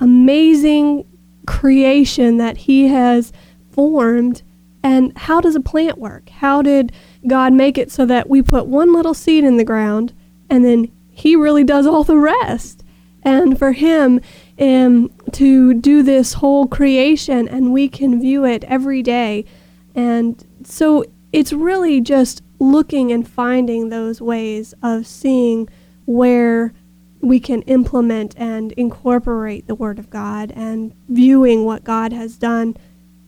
Amazing 0.00 1.04
creation 1.46 2.38
that 2.38 2.58
He 2.58 2.88
has 2.88 3.32
formed. 3.70 4.42
And 4.84 5.16
how 5.16 5.40
does 5.40 5.56
a 5.56 5.60
plant 5.60 5.96
work? 5.96 6.28
How 6.28 6.60
did 6.60 6.92
God 7.26 7.54
make 7.54 7.78
it 7.78 7.90
so 7.90 8.04
that 8.04 8.28
we 8.28 8.42
put 8.42 8.66
one 8.66 8.92
little 8.92 9.14
seed 9.14 9.42
in 9.42 9.56
the 9.56 9.64
ground 9.64 10.12
and 10.50 10.62
then 10.62 10.92
He 11.10 11.34
really 11.34 11.64
does 11.64 11.86
all 11.86 12.04
the 12.04 12.18
rest? 12.18 12.84
And 13.22 13.58
for 13.58 13.72
Him 13.72 14.20
um, 14.60 15.10
to 15.32 15.72
do 15.72 16.02
this 16.02 16.34
whole 16.34 16.66
creation 16.66 17.48
and 17.48 17.72
we 17.72 17.88
can 17.88 18.20
view 18.20 18.44
it 18.44 18.62
every 18.64 19.02
day. 19.02 19.46
And 19.94 20.44
so 20.64 21.02
it's 21.32 21.54
really 21.54 22.02
just 22.02 22.42
looking 22.58 23.10
and 23.10 23.26
finding 23.26 23.88
those 23.88 24.20
ways 24.20 24.74
of 24.82 25.06
seeing 25.06 25.66
where 26.04 26.74
we 27.22 27.40
can 27.40 27.62
implement 27.62 28.34
and 28.36 28.72
incorporate 28.72 29.66
the 29.66 29.74
Word 29.74 29.98
of 29.98 30.10
God 30.10 30.52
and 30.54 30.94
viewing 31.08 31.64
what 31.64 31.84
God 31.84 32.12
has 32.12 32.36
done 32.36 32.76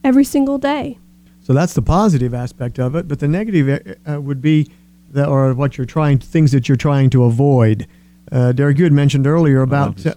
every 0.03 0.23
single 0.23 0.59
day. 0.59 0.99
So 1.47 1.53
that's 1.53 1.73
the 1.73 1.81
positive 1.81 2.33
aspect 2.33 2.77
of 2.77 2.93
it, 2.95 3.07
but 3.07 3.19
the 3.19 3.27
negative 3.29 3.97
uh, 4.05 4.19
would 4.21 4.41
be 4.41 4.69
that, 5.11 5.29
or 5.29 5.53
what 5.53 5.77
you're 5.77 5.85
trying, 5.87 6.19
things 6.19 6.51
that 6.51 6.67
you're 6.67 6.75
trying 6.75 7.09
to 7.11 7.23
avoid. 7.23 7.87
Uh, 8.29 8.51
Derrick, 8.51 8.77
you 8.77 8.83
had 8.83 8.91
mentioned 8.91 9.25
earlier 9.25 9.61
about 9.61 10.05
uh, 10.05 10.13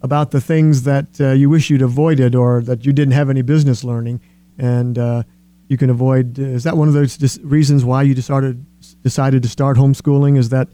about 0.00 0.30
the 0.30 0.40
things 0.40 0.84
that 0.84 1.20
uh, 1.20 1.32
you 1.32 1.50
wish 1.50 1.68
you'd 1.68 1.82
avoided 1.82 2.34
or 2.34 2.62
that 2.62 2.86
you 2.86 2.94
didn't 2.94 3.12
have 3.12 3.28
any 3.28 3.42
business 3.42 3.84
learning, 3.84 4.22
and 4.56 4.96
uh, 4.98 5.22
you 5.68 5.76
can 5.76 5.90
avoid. 5.90 6.38
uh, 6.38 6.44
Is 6.44 6.64
that 6.64 6.78
one 6.78 6.88
of 6.88 6.94
those 6.94 7.18
dis- 7.18 7.38
reasons 7.42 7.84
why 7.84 8.00
you 8.02 8.14
decided 8.14 8.64
decided 9.02 9.42
to 9.42 9.50
start 9.50 9.76
homeschooling? 9.76 10.38
Is 10.38 10.48
that 10.48 10.68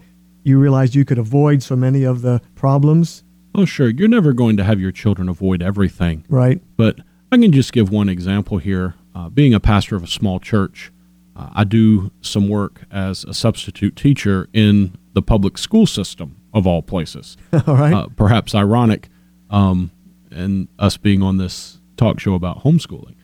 you 0.44 0.60
realized 0.60 0.94
you 0.94 1.04
could 1.04 1.18
avoid 1.18 1.64
so 1.64 1.74
many 1.74 2.04
of 2.04 2.22
the 2.22 2.40
problems, 2.54 3.24
Oh, 3.56 3.64
sure. 3.64 3.88
You're 3.88 4.06
never 4.06 4.32
going 4.32 4.56
to 4.58 4.62
have 4.64 4.78
your 4.78 4.92
children 4.92 5.28
avoid 5.28 5.62
everything. 5.62 6.24
right? 6.28 6.60
But 6.76 7.00
I 7.32 7.38
can 7.38 7.50
just 7.50 7.72
give 7.72 7.90
one 7.90 8.08
example 8.08 8.58
here. 8.58 8.94
Uh, 9.16 9.30
being 9.30 9.54
a 9.54 9.60
pastor 9.60 9.96
of 9.96 10.02
a 10.02 10.06
small 10.06 10.38
church, 10.38 10.92
uh, 11.34 11.48
I 11.54 11.64
do 11.64 12.10
some 12.20 12.50
work 12.50 12.82
as 12.90 13.24
a 13.24 13.32
substitute 13.32 13.96
teacher 13.96 14.46
in 14.52 14.94
the 15.14 15.22
public 15.22 15.56
school 15.56 15.86
system, 15.86 16.36
of 16.52 16.66
all 16.66 16.82
places. 16.82 17.38
All 17.66 17.76
right. 17.76 17.94
Uh, 17.94 18.08
perhaps 18.14 18.54
ironic, 18.54 19.08
um, 19.48 19.90
and 20.30 20.68
us 20.78 20.98
being 20.98 21.22
on 21.22 21.38
this 21.38 21.80
talk 21.96 22.20
show 22.20 22.34
about 22.34 22.62
homeschooling. 22.62 23.14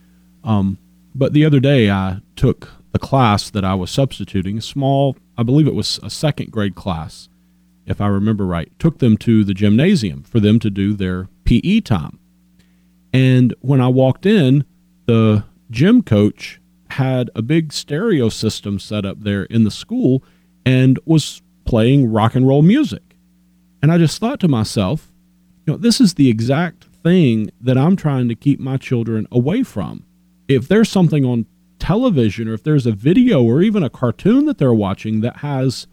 Um, 0.45 0.79
but 1.15 1.35
the 1.35 1.45
other 1.45 1.61
day, 1.61 1.91
I 1.91 2.21
took 2.37 2.71
the 2.93 2.99
class 2.99 3.51
that 3.51 3.65
I 3.65 3.75
was 3.75 3.91
substituting, 3.91 4.57
a 4.57 4.63
small, 4.63 5.17
I 5.37 5.43
believe 5.43 5.67
it 5.67 5.75
was 5.75 6.01
a 6.03 6.09
second 6.09 6.53
grade 6.53 6.75
class, 6.75 7.29
if 7.85 8.01
I 8.01 8.07
remember 8.07 8.47
right, 8.47 8.73
took 8.79 8.99
them 8.99 9.19
to 9.19 9.45
the 9.45 9.53
gymnasium 9.53 10.23
for 10.23 10.41
them 10.41 10.59
to 10.61 10.71
do 10.71 10.95
their 10.95 11.29
PE 11.45 11.81
time. 11.81 12.19
And 13.13 13.55
when 13.61 13.83
I 13.83 13.89
walked 13.89 14.25
in, 14.25 14.65
the 15.05 15.45
gym 15.73 16.03
coach 16.03 16.61
had 16.91 17.31
a 17.35 17.43
big 17.43 17.73
stereo 17.73 18.29
system 18.29 18.79
set 18.79 19.05
up 19.05 19.21
there 19.21 19.45
in 19.45 19.65
the 19.65 19.71
school 19.71 20.23
and 20.65 20.99
was 21.05 21.43
playing 21.65 22.13
rock 22.13 22.35
and 22.35 22.47
roll 22.47 22.63
music. 22.63 23.17
And 23.81 23.91
I 23.91 23.99
just 23.99 24.21
thought 24.21 24.39
to 24.41 24.49
myself, 24.49 25.11
you 25.67 25.73
know, 25.73 25.79
this 25.79 26.01
is 26.01 26.15
the 26.15 26.29
exact 26.29 26.85
thing 27.03 27.51
that 27.61 27.79
I'm 27.79 27.97
trying 27.97 28.29
to 28.29 28.35
keep 28.35 28.61
my 28.61 28.77
children 28.77 29.27
away 29.33 29.63
from. 29.63 30.05
If 30.47 30.69
there's 30.69 30.89
something 30.89 31.25
on 31.25 31.47
television 31.79 32.47
or 32.47 32.55
if 32.55 32.63
there's 32.63 32.87
a 32.87 32.93
video 32.93 33.43
or 33.43 33.61
even 33.63 33.83
a 33.83 33.91
cartoon 33.91 34.45
that 34.47 34.59
they're 34.59 34.73
watching 34.73 35.21
that 35.23 35.39
has 35.39 35.89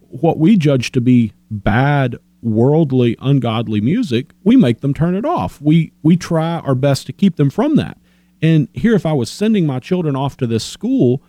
what 0.00 0.38
we 0.38 0.56
judge 0.56 0.90
to 0.90 1.00
be 1.00 1.32
bad 1.50 2.16
worldly 2.42 3.16
ungodly 3.20 3.80
music 3.80 4.32
we 4.42 4.56
make 4.56 4.80
them 4.80 4.92
turn 4.92 5.14
it 5.14 5.24
off 5.24 5.60
we 5.60 5.92
we 6.02 6.16
try 6.16 6.58
our 6.60 6.74
best 6.74 7.06
to 7.06 7.12
keep 7.12 7.36
them 7.36 7.48
from 7.48 7.76
that 7.76 7.96
and 8.42 8.68
here 8.72 8.94
if 8.94 9.06
i 9.06 9.12
was 9.12 9.30
sending 9.30 9.66
my 9.66 9.78
children 9.78 10.16
off 10.16 10.36
to 10.36 10.46
this 10.46 10.64
school 10.64 11.22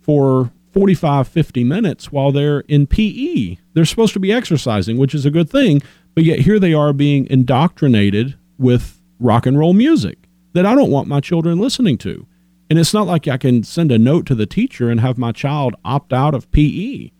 for 0.00 0.50
45 0.72 1.28
50 1.28 1.64
minutes 1.64 2.10
while 2.10 2.32
they're 2.32 2.60
in 2.60 2.86
pe 2.86 3.56
they're 3.74 3.84
supposed 3.84 4.12
to 4.14 4.20
be 4.20 4.32
exercising 4.32 4.96
which 4.96 5.14
is 5.14 5.26
a 5.26 5.30
good 5.30 5.50
thing 5.50 5.82
but 6.14 6.24
yet 6.24 6.40
here 6.40 6.58
they 6.58 6.74
are 6.74 6.92
being 6.92 7.26
indoctrinated 7.30 8.36
with 8.58 9.00
rock 9.18 9.46
and 9.46 9.58
roll 9.58 9.72
music 9.72 10.18
that 10.52 10.66
i 10.66 10.74
don't 10.74 10.90
want 10.90 11.08
my 11.08 11.20
children 11.20 11.58
listening 11.58 11.98
to 11.98 12.26
and 12.70 12.78
it's 12.78 12.94
not 12.94 13.06
like 13.06 13.28
i 13.28 13.36
can 13.36 13.62
send 13.62 13.92
a 13.92 13.98
note 13.98 14.26
to 14.26 14.34
the 14.34 14.46
teacher 14.46 14.90
and 14.90 15.00
have 15.00 15.18
my 15.18 15.32
child 15.32 15.74
opt 15.84 16.12
out 16.12 16.34
of 16.34 16.50
pe 16.50 17.10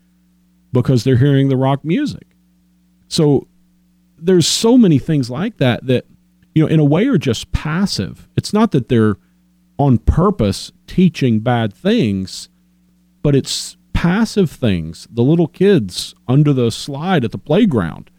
because 0.73 1.03
they're 1.03 1.17
hearing 1.17 1.47
the 1.47 1.55
rock 1.55 1.85
music. 1.85 2.27
So 3.07 3.47
there's 4.17 4.47
so 4.47 4.77
many 4.77 4.97
things 4.99 5.29
like 5.29 5.57
that 5.57 5.85
that 5.85 6.05
you 6.53 6.63
know 6.63 6.67
in 6.67 6.79
a 6.79 6.85
way 6.85 7.07
are 7.07 7.17
just 7.17 7.51
passive. 7.53 8.27
It's 8.35 8.51
not 8.51 8.71
that 8.71 8.89
they're 8.89 9.15
on 9.77 9.97
purpose 9.97 10.71
teaching 10.87 11.39
bad 11.39 11.73
things, 11.73 12.49
but 13.21 13.35
it's 13.35 13.77
passive 13.93 14.51
things. 14.51 15.07
The 15.09 15.23
little 15.23 15.47
kids 15.47 16.13
under 16.27 16.53
the 16.53 16.71
slide 16.71 17.23
at 17.23 17.31
the 17.31 17.37
playground 17.37 18.11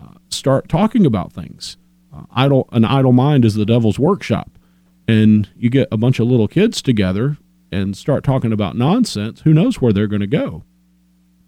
uh, 0.00 0.14
start 0.30 0.68
talking 0.68 1.06
about 1.06 1.32
things. 1.32 1.76
Uh, 2.14 2.24
idle 2.30 2.68
an 2.72 2.84
idle 2.84 3.12
mind 3.12 3.44
is 3.44 3.54
the 3.54 3.66
devil's 3.66 3.98
workshop, 3.98 4.58
and 5.06 5.48
you 5.56 5.70
get 5.70 5.88
a 5.92 5.96
bunch 5.96 6.18
of 6.18 6.26
little 6.26 6.48
kids 6.48 6.82
together 6.82 7.36
and 7.70 7.96
start 7.96 8.24
talking 8.24 8.52
about 8.52 8.76
nonsense. 8.76 9.42
Who 9.42 9.52
knows 9.52 9.80
where 9.80 9.92
they're 9.92 10.06
going 10.06 10.20
to 10.20 10.26
go? 10.26 10.64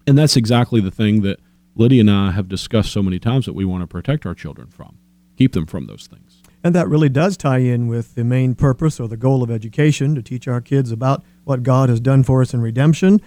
And 0.07 0.17
that's 0.17 0.37
exactly 0.37 0.81
the 0.81 0.91
thing 0.91 1.21
that 1.21 1.39
Lydia 1.75 2.01
and 2.01 2.11
I 2.11 2.31
have 2.31 2.47
discussed 2.47 2.91
so 2.91 3.03
many 3.03 3.19
times 3.19 3.45
that 3.45 3.53
we 3.53 3.65
want 3.65 3.81
to 3.81 3.87
protect 3.87 4.25
our 4.25 4.35
children 4.35 4.69
from, 4.69 4.97
keep 5.37 5.53
them 5.53 5.65
from 5.65 5.87
those 5.87 6.07
things. 6.07 6.30
And 6.63 6.75
that 6.75 6.87
really 6.87 7.09
does 7.09 7.37
tie 7.37 7.59
in 7.59 7.87
with 7.87 8.15
the 8.15 8.23
main 8.23 8.53
purpose 8.53 8.99
or 8.99 9.07
the 9.07 9.17
goal 9.17 9.41
of 9.41 9.49
education 9.49 10.13
to 10.15 10.21
teach 10.21 10.47
our 10.47 10.61
kids 10.61 10.91
about 10.91 11.23
what 11.43 11.63
God 11.63 11.89
has 11.89 11.99
done 11.99 12.23
for 12.23 12.41
us 12.41 12.53
in 12.53 12.61
redemption, 12.61 13.19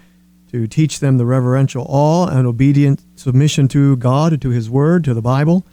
to 0.53 0.69
teach 0.69 1.01
them 1.01 1.19
the 1.19 1.27
reverential 1.27 1.85
awe 1.89 2.29
and 2.29 2.47
obedient 2.47 3.05
submission 3.17 3.67
to 3.69 3.97
God 3.97 4.41
to 4.41 4.51
His 4.51 4.71
Word, 4.71 5.03
to 5.05 5.15
the 5.15 5.23
Bible, 5.23 5.67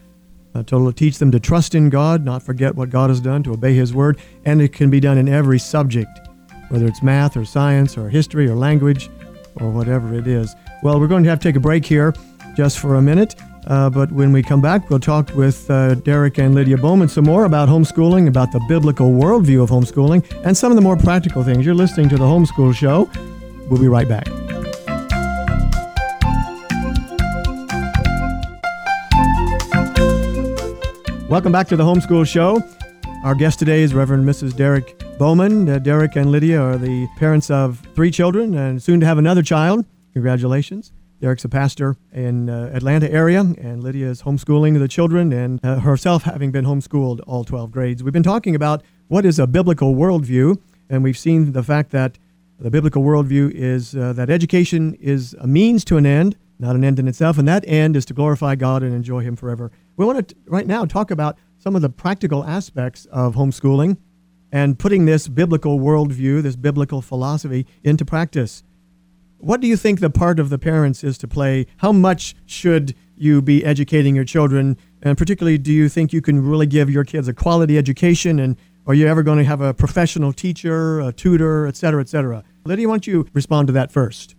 uh, 0.55 0.63
to 0.63 0.91
teach 0.91 1.19
them 1.19 1.31
to 1.31 1.39
trust 1.39 1.75
in 1.75 1.89
God, 1.89 2.25
not 2.25 2.41
forget 2.41 2.75
what 2.75 2.89
God 2.89 3.11
has 3.11 3.21
done, 3.21 3.43
to 3.43 3.53
obey 3.53 3.75
His 3.75 3.93
Word. 3.93 4.19
And 4.43 4.59
it 4.59 4.73
can 4.73 4.89
be 4.89 4.99
done 4.99 5.19
in 5.19 5.29
every 5.29 5.59
subject, 5.59 6.09
whether 6.69 6.87
it's 6.87 7.03
math 7.03 7.37
or 7.37 7.45
science 7.45 7.95
or 7.95 8.09
history 8.09 8.47
or 8.47 8.55
language 8.55 9.09
or 9.57 9.69
whatever 9.69 10.15
it 10.15 10.25
is. 10.25 10.55
Well, 10.81 10.99
we're 10.99 11.07
going 11.07 11.23
to 11.23 11.29
have 11.29 11.39
to 11.39 11.47
take 11.47 11.55
a 11.55 11.59
break 11.59 11.85
here 11.85 12.15
just 12.55 12.79
for 12.79 12.95
a 12.95 13.01
minute. 13.01 13.35
Uh, 13.67 13.89
but 13.89 14.11
when 14.11 14.31
we 14.31 14.41
come 14.41 14.61
back, 14.61 14.89
we'll 14.89 14.99
talk 14.99 15.33
with 15.35 15.69
uh, 15.69 15.95
Derrick 15.95 16.37
and 16.39 16.55
Lydia 16.55 16.77
Bowman 16.77 17.07
some 17.07 17.25
more 17.25 17.45
about 17.45 17.69
homeschooling, 17.69 18.27
about 18.27 18.51
the 18.51 18.59
biblical 18.67 19.11
worldview 19.11 19.61
of 19.61 19.69
homeschooling, 19.69 20.25
and 20.43 20.57
some 20.57 20.71
of 20.71 20.75
the 20.75 20.81
more 20.81 20.97
practical 20.97 21.43
things. 21.43 21.65
You're 21.65 21.75
listening 21.75 22.09
to 22.09 22.17
the 22.17 22.25
Homeschool 22.25 22.75
Show. 22.75 23.09
We'll 23.69 23.79
be 23.79 23.87
right 23.87 24.07
back. 24.07 24.27
Welcome 31.29 31.53
back 31.53 31.67
to 31.69 31.77
the 31.77 31.83
Homeschool 31.83 32.27
Show. 32.27 32.61
Our 33.23 33.35
guest 33.35 33.59
today 33.59 33.83
is 33.83 33.93
Reverend 33.93 34.25
Mrs. 34.25 34.53
Derrick 34.55 35.01
Bowman. 35.17 35.69
Uh, 35.69 35.77
Derrick 35.77 36.15
and 36.15 36.31
Lydia 36.31 36.59
are 36.59 36.77
the 36.77 37.07
parents 37.17 37.49
of 37.49 37.79
three 37.95 38.11
children 38.11 38.55
and 38.55 38.81
soon 38.81 38.99
to 38.99 39.05
have 39.05 39.17
another 39.17 39.43
child. 39.43 39.85
Congratulations. 40.13 40.91
Derrick's 41.21 41.45
a 41.45 41.49
pastor 41.49 41.95
in 42.11 42.49
uh, 42.49 42.71
Atlanta 42.73 43.09
area, 43.11 43.41
and 43.41 43.83
Lydia 43.83 44.09
is 44.09 44.23
homeschooling 44.23 44.79
the 44.79 44.87
children 44.87 45.31
and 45.31 45.63
uh, 45.63 45.79
herself 45.79 46.23
having 46.23 46.51
been 46.51 46.65
homeschooled 46.65 47.21
all 47.27 47.43
12 47.43 47.69
grades. 47.69 48.03
We've 48.03 48.11
been 48.11 48.23
talking 48.23 48.55
about 48.55 48.81
what 49.07 49.23
is 49.23 49.37
a 49.37 49.45
biblical 49.45 49.93
worldview, 49.93 50.59
and 50.89 51.03
we've 51.03 51.17
seen 51.17 51.51
the 51.51 51.61
fact 51.61 51.91
that 51.91 52.17
the 52.59 52.71
biblical 52.71 53.03
worldview 53.03 53.51
is 53.53 53.95
uh, 53.95 54.13
that 54.13 54.31
education 54.31 54.95
is 54.95 55.35
a 55.39 55.45
means 55.45 55.85
to 55.85 55.97
an 55.97 56.07
end, 56.07 56.37
not 56.57 56.75
an 56.75 56.83
end 56.83 56.97
in 56.97 57.07
itself, 57.07 57.37
and 57.37 57.47
that 57.47 57.63
end 57.67 57.95
is 57.95 58.05
to 58.05 58.15
glorify 58.15 58.55
God 58.55 58.81
and 58.81 58.91
enjoy 58.95 59.19
Him 59.19 59.35
forever. 59.35 59.71
We 59.97 60.05
want 60.05 60.27
to 60.27 60.35
right 60.47 60.65
now 60.65 60.85
talk 60.85 61.11
about 61.11 61.37
some 61.59 61.75
of 61.75 61.83
the 61.83 61.89
practical 61.89 62.43
aspects 62.43 63.05
of 63.11 63.35
homeschooling 63.35 63.97
and 64.51 64.79
putting 64.79 65.05
this 65.05 65.27
biblical 65.27 65.79
worldview, 65.79 66.41
this 66.41 66.55
biblical 66.55 67.03
philosophy 67.03 67.67
into 67.83 68.05
practice. 68.05 68.63
What 69.41 69.59
do 69.59 69.67
you 69.67 69.75
think 69.75 69.99
the 69.99 70.11
part 70.11 70.39
of 70.39 70.49
the 70.51 70.59
parents 70.59 71.03
is 71.03 71.17
to 71.17 71.27
play? 71.27 71.65
How 71.77 71.91
much 71.91 72.35
should 72.45 72.95
you 73.17 73.41
be 73.41 73.65
educating 73.65 74.15
your 74.15 74.23
children? 74.23 74.77
And 75.01 75.17
particularly, 75.17 75.57
do 75.57 75.73
you 75.73 75.89
think 75.89 76.13
you 76.13 76.21
can 76.21 76.47
really 76.47 76.67
give 76.67 76.91
your 76.91 77.03
kids 77.03 77.27
a 77.27 77.33
quality 77.33 77.75
education? 77.75 78.39
And 78.39 78.55
are 78.85 78.93
you 78.93 79.07
ever 79.07 79.23
going 79.23 79.39
to 79.39 79.43
have 79.43 79.59
a 79.59 79.73
professional 79.73 80.31
teacher, 80.31 80.99
a 80.99 81.11
tutor, 81.11 81.65
et 81.65 81.75
cetera, 81.75 82.01
et 82.01 82.09
cetera? 82.09 82.43
Lydia, 82.65 82.87
why 82.87 82.93
don't 82.93 83.07
you 83.07 83.27
respond 83.33 83.65
to 83.67 83.73
that 83.73 83.91
first? 83.91 84.35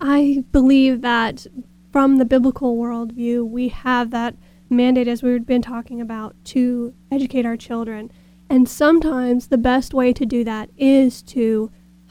I 0.00 0.42
believe 0.50 1.00
that 1.02 1.46
from 1.92 2.16
the 2.16 2.24
biblical 2.24 2.76
worldview, 2.76 3.48
we 3.48 3.68
have 3.68 4.10
that 4.10 4.34
mandate, 4.68 5.06
as 5.06 5.22
we've 5.22 5.46
been 5.46 5.62
talking 5.62 6.00
about, 6.00 6.34
to 6.46 6.92
educate 7.12 7.46
our 7.46 7.56
children. 7.56 8.10
And 8.48 8.68
sometimes 8.68 9.46
the 9.46 9.58
best 9.58 9.94
way 9.94 10.12
to 10.12 10.26
do 10.26 10.42
that 10.42 10.70
is 10.76 11.22
to 11.22 11.70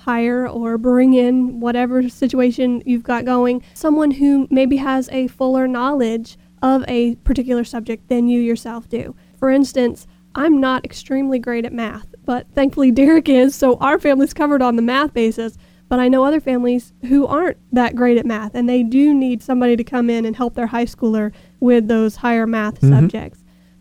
hire 0.09 0.47
or 0.47 0.75
bring 0.79 1.13
in 1.13 1.59
whatever 1.59 2.09
situation 2.09 2.81
you've 2.83 3.03
got 3.03 3.25
going 3.25 3.61
someone 3.75 4.09
who 4.09 4.47
maybe 4.49 4.77
has 4.77 5.07
a 5.11 5.27
fuller 5.27 5.67
knowledge 5.67 6.35
of 6.63 6.83
a 6.87 7.13
particular 7.17 7.63
subject 7.63 8.09
than 8.09 8.27
you 8.27 8.41
yourself 8.41 8.89
do. 8.89 9.15
For 9.37 9.51
instance, 9.51 10.07
I'm 10.33 10.59
not 10.59 10.83
extremely 10.83 11.37
great 11.37 11.63
at 11.63 11.73
math, 11.73 12.07
but 12.25 12.47
thankfully 12.55 12.89
Derrick 12.89 13.29
is, 13.29 13.53
so 13.53 13.77
our 13.77 13.99
family's 13.99 14.33
covered 14.33 14.63
on 14.63 14.77
the 14.77 14.81
math 14.81 15.13
basis. 15.13 15.59
But 15.89 15.99
I 15.99 16.07
know 16.07 16.23
other 16.23 16.39
families 16.39 16.91
who 17.07 17.27
aren't 17.27 17.57
that 17.71 17.95
great 17.95 18.17
at 18.17 18.25
math, 18.25 18.55
and 18.55 18.67
they 18.67 18.81
do 18.81 19.13
need 19.13 19.43
somebody 19.43 19.75
to 19.75 19.83
come 19.83 20.09
in 20.09 20.25
and 20.25 20.35
help 20.35 20.55
their 20.55 20.67
high 20.67 20.85
schooler 20.85 21.31
with 21.59 21.87
those 21.87 22.15
higher 22.15 22.47
math 22.47 22.81
mm-hmm. 22.81 22.93
subjects. 22.93 23.38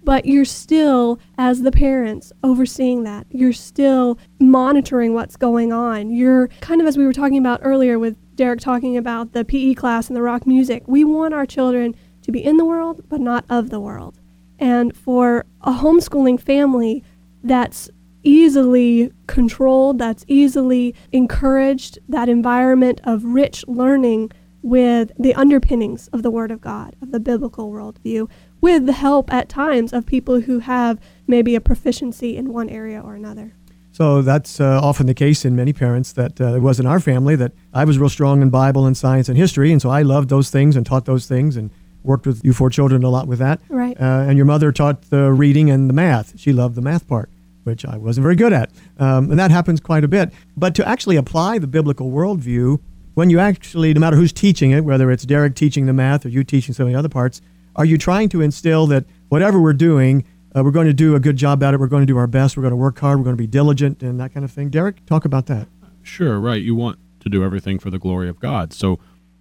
But 0.09 0.25
you're 0.25 0.47
still, 0.47 1.21
as 1.37 1.61
the 1.61 1.71
parents, 1.71 2.33
overseeing 2.43 3.05
that. 3.05 3.27
You're 3.29 3.53
still 3.53 4.19
monitoring 4.41 5.13
what's 5.13 5.37
going 5.37 5.71
on. 5.71 6.11
You're 6.11 6.49
kind 6.63 6.81
of, 6.81 6.87
as 6.87 6.97
we 6.97 7.05
were 7.05 7.13
talking 7.13 7.37
about 7.37 7.61
earlier 7.63 7.99
with 7.99 8.17
Derrick 8.35 8.61
talking 8.61 8.97
about 8.97 9.35
the 9.35 9.45
PE 9.45 9.75
class 9.75 10.09
and 10.09 10.17
the 10.17 10.23
rock 10.23 10.47
music, 10.47 10.83
we 10.87 11.05
want 11.05 11.35
our 11.35 11.45
children 11.45 11.95
to 12.23 12.33
be 12.33 12.43
in 12.43 12.57
the 12.57 12.65
world, 12.65 13.03
but 13.11 13.21
not 13.21 13.45
of 13.51 13.69
the 13.69 13.81
world. 13.81 14.19
And 14.59 14.97
for 14.97 15.45
a 15.61 15.73
homeschooling 15.73 16.41
family 16.41 17.05
that's 17.45 17.91
easily 18.23 19.13
controlled, 19.27 19.99
that's 19.99 20.25
easily 20.27 20.95
encouraged, 21.13 21.99
that 22.09 22.31
environment 22.31 23.03
of 23.05 23.27
rich 23.27 23.63
learning 23.69 24.33
with 24.63 25.13
the 25.19 25.35
underpinnings 25.35 26.09
of 26.09 26.23
the 26.23 26.31
Word 26.31 26.51
of 26.51 26.61
God, 26.61 26.97
of 27.03 27.13
the 27.13 27.21
biblical 27.21 27.71
worldview, 27.71 28.29
with 28.61 28.87
the 28.87 28.93
help 28.93 29.33
at 29.33 29.49
times 29.49 29.93
of 29.93 30.07
people 30.07 30.41
who 30.43 30.61
have 30.61 31.01
maybe 31.27 31.55
a 31.55 31.61
proficiency 31.61 32.37
in 32.37 32.53
one 32.53 32.69
area 32.69 33.01
or 33.01 33.15
another. 33.15 33.53
So 33.93 34.23
that's 34.23 34.61
uh, 34.61 34.81
often 34.81 35.07
the 35.07 35.15
case 35.15 35.45
in 35.45 35.57
many 35.57 35.73
parents 35.73 36.13
that 36.13 36.41
uh, 36.41 36.55
it 36.55 36.61
was 36.61 36.79
in 36.79 36.87
our 36.87 37.01
family 37.01 37.35
that 37.37 37.53
I 37.75 37.85
was 37.85 37.99
real 37.99 38.09
strong 38.09 38.43
in 38.43 38.51
Bible 38.51 38.87
and 38.87 38.97
science 38.97 39.29
and 39.29 39.37
history, 39.37 39.73
and 39.73 39.83
so 39.83 39.91
I 39.91 40.03
loved 40.03 40.29
those 40.29 40.51
things 40.51 40.77
and 40.77 40.87
taught 40.87 41.05
those 41.05 41.27
things 41.27 41.57
and 41.57 41.71
worked 42.05 42.27
with 42.27 42.45
you 42.45 42.53
four 42.53 42.71
children 42.71 43.03
a 43.03 43.11
lot 43.11 43.27
with 43.27 43.41
that. 43.41 43.61
Right. 43.69 44.01
Uh, 44.01 44.25
and 44.29 44.37
your 44.37 44.47
mother 44.47 44.71
taught 44.71 45.03
the 45.11 45.33
reading 45.33 45.69
and 45.71 45.89
the 45.89 45.95
math. 45.95 46.39
She 46.39 46.53
loved 46.53 46.77
the 46.77 46.81
math 46.81 47.09
part, 47.09 47.29
which 47.65 47.85
I 47.85 47.97
wasn't 47.97 48.23
very 48.23 48.37
good 48.37 48.53
at. 48.53 48.71
Um, 48.99 49.31
and 49.31 49.39
that 49.41 49.51
happens 49.51 49.81
quite 49.81 50.05
a 50.05 50.09
bit. 50.09 50.33
But 50.57 50.75
to 50.77 50.89
actually 50.89 51.17
apply 51.17 51.59
the 51.59 51.67
biblical 51.67 52.11
worldview, 52.11 52.81
when 53.15 53.31
you 53.31 53.41
actually, 53.41 53.93
no 53.95 54.01
matter 54.01 54.17
who's 54.17 54.33
teaching 54.33 54.71
it, 54.71 54.85
whether 54.85 55.11
it's 55.11 55.25
Derrick 55.25 55.57
teaching 55.57 55.87
the 55.87 55.93
math 55.93 56.25
or 56.25 56.29
you 56.29 56.45
teaching 56.45 56.73
some 56.73 56.87
of 56.87 56.93
the 56.93 56.99
other 56.99 57.09
parts, 57.09 57.41
are 57.79 57.85
you 57.85 57.97
trying 57.97 58.29
to 58.31 58.43
instill 58.43 58.87
that 58.89 59.05
whatever 59.29 59.61
we're 59.61 59.73
doing, 59.73 60.25
uh, 60.55 60.63
we're 60.63 60.73
going 60.73 60.89
to 60.89 60.93
do 60.93 61.15
a 61.15 61.21
good 61.21 61.37
job 61.37 61.63
at 61.63 61.73
it, 61.73 61.81
we're 61.81 61.87
going 61.87 62.03
to 62.03 62.13
do 62.13 62.19
our 62.19 62.27
best, 62.27 62.57
we're 62.57 62.63
going 62.63 62.73
to 62.73 62.77
work 62.77 62.99
hard, 62.99 63.19
we're 63.19 63.25
going 63.25 63.37
to 63.37 63.43
be 63.43 63.47
diligent, 63.47 64.03
and 64.03 64.19
that 64.19 64.35
kind 64.35 64.45
of 64.45 64.51
thing? 64.51 64.69
Derrick, 64.69 65.07
talk 65.07 65.25
about 65.25 65.47
that. 65.47 65.69
Sure, 66.03 66.41
right. 66.41 66.61
You 66.61 66.75
want 66.75 66.99
to 67.21 67.29
do 67.29 67.45
everything 67.45 67.79
for 67.79 67.91
the 67.91 67.99
glory 67.99 68.29
of 68.29 68.41
God. 68.41 68.73
So, 68.73 68.95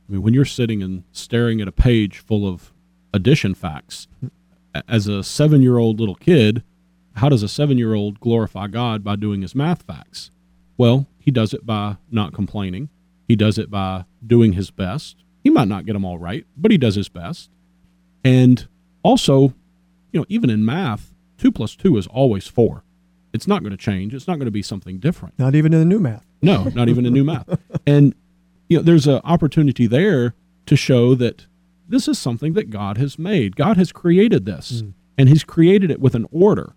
I 0.08 0.14
mean, 0.14 0.22
when 0.22 0.34
you're 0.34 0.46
sitting 0.46 0.84
and 0.84 1.04
staring 1.12 1.60
at 1.62 1.68
a 1.68 1.72
page 1.72 2.20
full 2.20 2.48
of 2.48 2.72
addition 3.12 3.56
facts, 3.56 4.08
as 4.88 5.08
a 5.08 5.24
seven 5.24 5.64
year 5.64 5.78
old 5.78 6.00
little 6.00 6.16
kid, 6.16 6.64
how 7.16 7.30
does 7.30 7.42
a 7.42 7.48
seven 7.48 7.80
year 7.80 7.96
old 7.96 8.20
glorify 8.20 8.68
God 8.68 9.04
by 9.04 9.16
doing 9.16 9.42
his 9.42 9.56
math 9.56 9.82
facts? 9.82 10.30
Well, 10.78 11.08
he 11.18 11.32
does 11.32 11.54
it 11.54 11.66
by 11.66 11.98
not 12.12 12.34
complaining. 12.34 12.90
He 13.28 13.36
does 13.36 13.58
it 13.58 13.72
by 13.72 14.06
doing 14.26 14.54
his 14.54 14.70
best. 14.70 15.16
He 15.44 15.50
might 15.50 15.68
not 15.68 15.86
get 15.86 15.94
them 15.94 16.06
all 16.06 16.20
right, 16.20 16.46
but 16.56 16.70
he 16.70 16.78
does 16.78 16.96
his 16.96 17.10
best. 17.10 17.50
And 18.28 18.68
also, 19.04 19.54
you 20.12 20.20
know, 20.20 20.26
even 20.28 20.50
in 20.50 20.66
math, 20.66 21.14
two 21.38 21.50
plus 21.50 21.78
two 21.78 21.96
is 21.96 22.08
always 22.08 22.46
four. 22.46 22.84
It's 23.34 23.48
not 23.48 23.62
going 23.62 23.72
to 23.72 23.78
change. 23.78 24.14
It's 24.14 24.28
not 24.28 24.36
going 24.36 24.46
to 24.48 24.52
be 24.52 24.62
something 24.62 25.00
different. 25.00 25.40
Not 25.40 25.56
even 25.56 25.74
in 25.74 25.80
the 25.80 25.86
new 25.86 26.00
math. 26.00 26.26
No, 26.42 26.66
not 26.66 26.90
even 26.90 27.06
in 27.06 27.14
new 27.14 27.24
math. 27.24 27.48
And 27.88 28.14
you 28.68 28.78
know, 28.78 28.84
there's 28.84 29.08
an 29.08 29.22
opportunity 29.24 29.88
there 29.88 30.34
to 30.66 30.76
show 30.76 31.16
that 31.16 31.46
this 31.88 32.10
is 32.10 32.20
something 32.20 32.52
that 32.54 32.70
God 32.70 32.98
has 32.98 33.18
made. 33.18 33.56
God 33.56 33.78
has 33.78 33.94
created 33.94 34.46
this, 34.46 34.82
mm. 34.82 34.92
and 35.18 35.30
He's 35.30 35.46
created 35.46 35.90
it 35.90 36.02
with 36.02 36.14
an 36.14 36.28
order, 36.30 36.74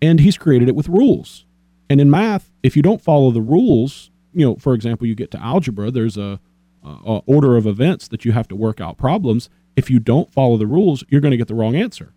and 0.00 0.20
He's 0.20 0.38
created 0.38 0.66
it 0.66 0.74
with 0.74 0.88
rules. 0.88 1.44
And 1.90 2.00
in 2.00 2.08
math, 2.10 2.52
if 2.62 2.74
you 2.74 2.80
don't 2.80 3.02
follow 3.02 3.30
the 3.30 3.42
rules, 3.42 4.10
you 4.32 4.46
know, 4.46 4.56
for 4.56 4.72
example, 4.72 5.06
you 5.06 5.14
get 5.14 5.30
to 5.32 5.42
algebra, 5.42 5.90
there's 5.90 6.16
a, 6.16 6.40
a, 6.82 6.88
a 6.88 7.18
order 7.26 7.58
of 7.58 7.66
events 7.66 8.08
that 8.08 8.24
you 8.24 8.32
have 8.32 8.48
to 8.48 8.56
work 8.56 8.80
out 8.80 8.96
problems. 8.96 9.50
If 9.76 9.90
you 9.90 9.98
don't 9.98 10.32
follow 10.32 10.56
the 10.56 10.66
rules, 10.66 11.04
you're 11.08 11.20
going 11.20 11.30
to 11.30 11.36
get 11.36 11.48
the 11.48 11.54
wrong 11.54 11.76
answer. 11.76 12.12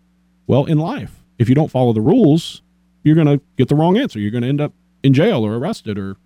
Well, 0.46 0.64
in 0.64 0.78
life, 0.78 1.22
if 1.38 1.48
you 1.48 1.54
don't 1.54 1.70
follow 1.70 1.92
the 1.92 2.00
rules, 2.00 2.62
you're 3.02 3.14
going 3.14 3.26
to 3.26 3.40
get 3.56 3.68
the 3.68 3.76
wrong 3.76 3.98
answer. 3.98 4.18
You're 4.18 4.30
going 4.30 4.42
to 4.42 4.48
end 4.48 4.60
up 4.60 4.72
in 5.02 5.14
jail 5.14 5.44
or 5.44 5.56
arrested 5.56 5.98
or, 5.98 6.16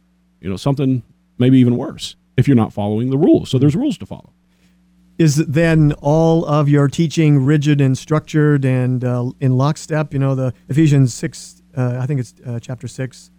you 0.41 0.49
know, 0.49 0.57
something 0.57 1.03
maybe 1.39 1.59
even 1.59 1.77
worse 1.77 2.17
if 2.37 2.49
you're 2.49 2.57
not 2.57 2.73
following 2.73 3.11
the 3.11 3.19
rules. 3.19 3.51
So 3.51 3.59
there's 3.59 3.77
rules 3.77 3.99
to 3.99 4.07
follow 4.07 4.33
is 5.19 5.37
then 5.47 5.93
all 6.01 6.45
of 6.45 6.69
your 6.69 6.89
teaching 6.89 7.45
rigid 7.45 7.81
and 7.81 7.97
structured 7.97 8.65
and 8.65 9.05
uh, 9.05 9.31
in 9.41 9.57
lockstep? 9.57 10.13
You 10.13 10.19
know, 10.19 10.35
the 10.35 10.53
Ephesians 10.69 11.15
6, 11.15 11.63
uh, 11.77 11.99
I 12.01 12.07
think 12.07 12.21
it's 12.21 12.35
uh, 12.45 12.59
chapter 12.61 12.89
6, 12.89 13.31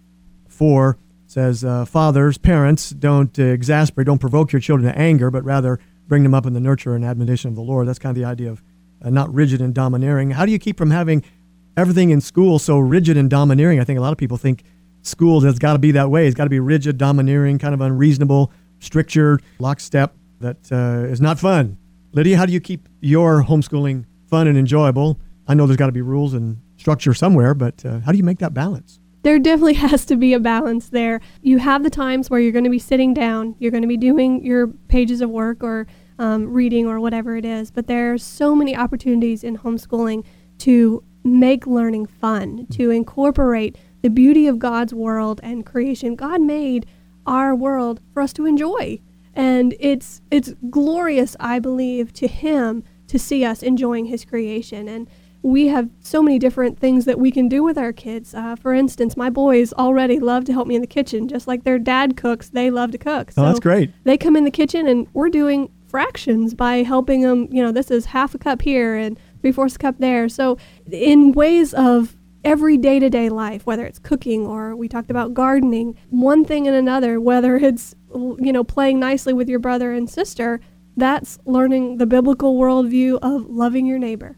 4 0.48 0.98
says, 1.28 1.66
uh, 1.66 1.86
Fathers, 1.86 2.38
parents, 2.38 2.92
don't 2.92 3.38
exasperate, 3.38 4.06
don't 4.06 4.20
provoke 4.20 4.54
your 4.54 4.60
children 4.62 4.92
to 4.92 4.98
anger, 4.98 5.32
but 5.32 5.44
rather 5.44 5.80
bring 6.08 6.24
them 6.24 6.34
up 6.34 6.46
in 6.46 6.54
the 6.54 6.60
nurture 6.60 6.96
and 6.96 7.04
admonition 7.04 7.50
of 7.50 7.56
the 7.56 7.62
Lord. 7.62 7.88
That's 7.88 8.00
kind 8.00 8.16
of 8.16 8.22
the 8.22 8.28
idea 8.28 8.52
of 8.52 8.64
uh, 9.04 9.10
not 9.10 9.34
rigid 9.34 9.62
and 9.62 9.74
domineering. 9.74 10.32
How 10.32 10.46
do 10.46 10.52
you 10.52 10.60
keep 10.60 10.78
from 10.78 10.92
having 10.92 11.24
everything 11.78 12.10
in 12.10 12.22
school 12.22 12.60
so 12.60 12.78
rigid 12.78 13.18
and 13.18 13.30
domineering? 13.30 13.80
I 13.80 13.84
think 13.84 14.00
a 14.00 14.02
lot 14.02 14.12
of 14.12 14.18
people 14.18 14.38
think 14.38 14.64
school 15.02 15.42
has 15.42 15.60
got 15.60 15.74
to 15.74 15.80
be 15.80 15.92
that 15.92 16.10
way. 16.10 16.28
It's 16.28 16.36
got 16.36 16.46
to 16.46 16.50
be 16.50 16.60
rigid, 16.60 16.98
domineering, 16.98 17.60
kind 17.60 17.74
of 17.74 17.82
unreasonable, 17.82 18.52
stricture, 18.80 19.40
lockstep 19.60 20.16
that 20.40 20.72
uh, 20.72 21.10
is 21.10 21.22
not 21.22 21.40
fun. 21.40 21.78
Lydia, 22.12 22.38
how 22.38 22.46
do 22.46 22.54
you 22.54 22.62
keep 22.62 22.88
your 23.02 23.44
homeschooling 23.44 24.06
fun 24.30 24.48
and 24.48 24.58
enjoyable? 24.58 25.20
I 25.48 25.54
know 25.54 25.68
there's 25.68 25.78
got 25.78 25.88
to 25.88 25.92
be 25.92 26.02
rules 26.02 26.34
and 26.34 26.58
structure 26.78 27.14
somewhere, 27.14 27.54
but 27.54 27.86
uh, 27.86 28.00
how 28.00 28.12
do 28.12 28.18
you 28.18 28.24
make 28.24 28.40
that 28.40 28.54
balance? 28.54 29.00
There 29.26 29.40
definitely 29.40 29.74
has 29.90 30.06
to 30.06 30.16
be 30.16 30.34
a 30.34 30.40
balance 30.40 30.90
there. 30.90 31.20
You 31.42 31.58
have 31.58 31.82
the 31.82 31.90
times 31.90 32.30
where 32.30 32.40
you're 32.40 32.52
going 32.52 32.64
to 32.64 32.70
be 32.70 32.78
sitting 32.78 33.12
down, 33.12 33.56
you're 33.58 33.72
going 33.72 33.82
to 33.82 33.88
be 33.88 33.98
doing 33.98 34.46
your 34.46 34.68
pages 34.68 35.20
of 35.20 35.32
work 35.32 35.64
or 35.64 35.88
um, 36.20 36.54
reading 36.54 36.86
or 36.86 37.00
whatever 37.00 37.36
it 37.36 37.44
is, 37.44 37.72
but 37.72 37.88
there 37.88 38.14
are 38.14 38.20
so 38.20 38.54
many 38.54 38.78
opportunities 38.78 39.44
in 39.44 39.58
homeschooling 39.58 40.24
to 40.60 41.04
make 41.24 41.66
learning 41.66 42.06
fun, 42.06 42.68
to 42.68 42.92
incorporate 42.92 43.76
the 44.04 44.12
beauty 44.12 44.46
of 44.46 44.60
God's 44.60 44.94
world 44.94 45.40
and 45.42 45.66
creation. 45.66 46.16
God 46.16 46.40
made 46.40 46.86
our 47.26 47.56
world 47.56 48.02
for 48.14 48.22
us 48.22 48.32
to 48.34 48.46
enjoy. 48.46 49.02
And 49.34 49.76
it's 49.80 50.22
it's 50.30 50.54
glorious, 50.70 51.36
I 51.40 51.58
believe, 51.58 52.14
to 52.14 52.28
him 52.28 52.84
to 53.08 53.18
see 53.18 53.44
us 53.44 53.64
enjoying 53.64 54.06
his 54.06 54.24
creation. 54.24 54.88
And 54.88 55.10
we 55.46 55.68
have 55.68 55.88
so 56.00 56.24
many 56.24 56.40
different 56.40 56.80
things 56.80 57.06
that 57.06 57.20
we 57.20 57.30
can 57.30 57.48
do 57.48 57.62
with 57.62 57.78
our 57.78 57.94
kids. 57.94 58.34
Uh, 58.34 58.56
for 58.56 58.74
instance, 58.74 59.16
my 59.16 59.30
boys 59.30 59.72
already 59.74 60.20
love 60.20 60.44
to 60.46 60.52
help 60.52 60.68
me 60.68 60.74
in 60.74 60.82
the 60.82 60.88
kitchen, 60.88 61.28
just 61.28 61.48
like 61.48 61.64
their 61.64 61.78
dad 61.78 62.18
cooks. 62.18 62.50
They 62.50 62.72
love 62.72 62.92
to 62.94 62.98
cook. 62.98 63.32
So 63.32 63.44
oh, 63.44 63.46
that's 63.46 63.60
great. 63.60 63.92
They 64.06 64.18
come 64.18 64.36
in 64.36 64.44
the 64.44 64.50
kitchen, 64.50 64.88
and 64.88 65.08
we're 65.14 65.30
doing 65.30 65.72
fractions 65.86 66.56
by 66.56 66.78
helping 66.78 67.22
them. 67.22 67.48
You 67.52 67.62
know, 67.62 67.72
this 67.72 67.92
is 67.92 68.06
half 68.06 68.34
a 68.34 68.40
cup 68.40 68.64
here 68.64 68.96
and 68.96 69.20
three 69.42 69.52
fourths 69.52 69.78
cup 69.78 70.00
there. 70.00 70.28
So, 70.30 70.58
in 70.92 71.32
ways 71.34 71.76
of 71.76 72.18
every 72.44 72.76
day 72.76 72.98
to 72.98 73.12
day 73.12 73.30
life, 73.30 73.68
whether 73.68 73.86
it's 73.86 74.00
cooking 74.00 74.48
or 74.48 74.76
we 74.76 74.88
talked 74.88 75.12
about 75.12 75.36
gardening, 75.36 75.96
one 76.10 76.44
thing 76.44 76.66
and 76.68 76.76
another, 76.76 77.22
whether 77.22 77.56
it's, 77.56 77.94
you 78.16 78.52
know, 78.52 78.64
playing 78.64 79.00
nicely 79.00 79.32
with 79.32 79.48
your 79.48 79.60
brother 79.60 79.94
and 79.94 80.10
sister, 80.10 80.60
that's 80.98 81.38
learning 81.46 81.98
the 81.98 82.08
biblical 82.08 82.58
worldview 82.58 83.20
of 83.22 83.48
loving 83.48 83.86
your 83.86 84.00
neighbor. 84.00 84.38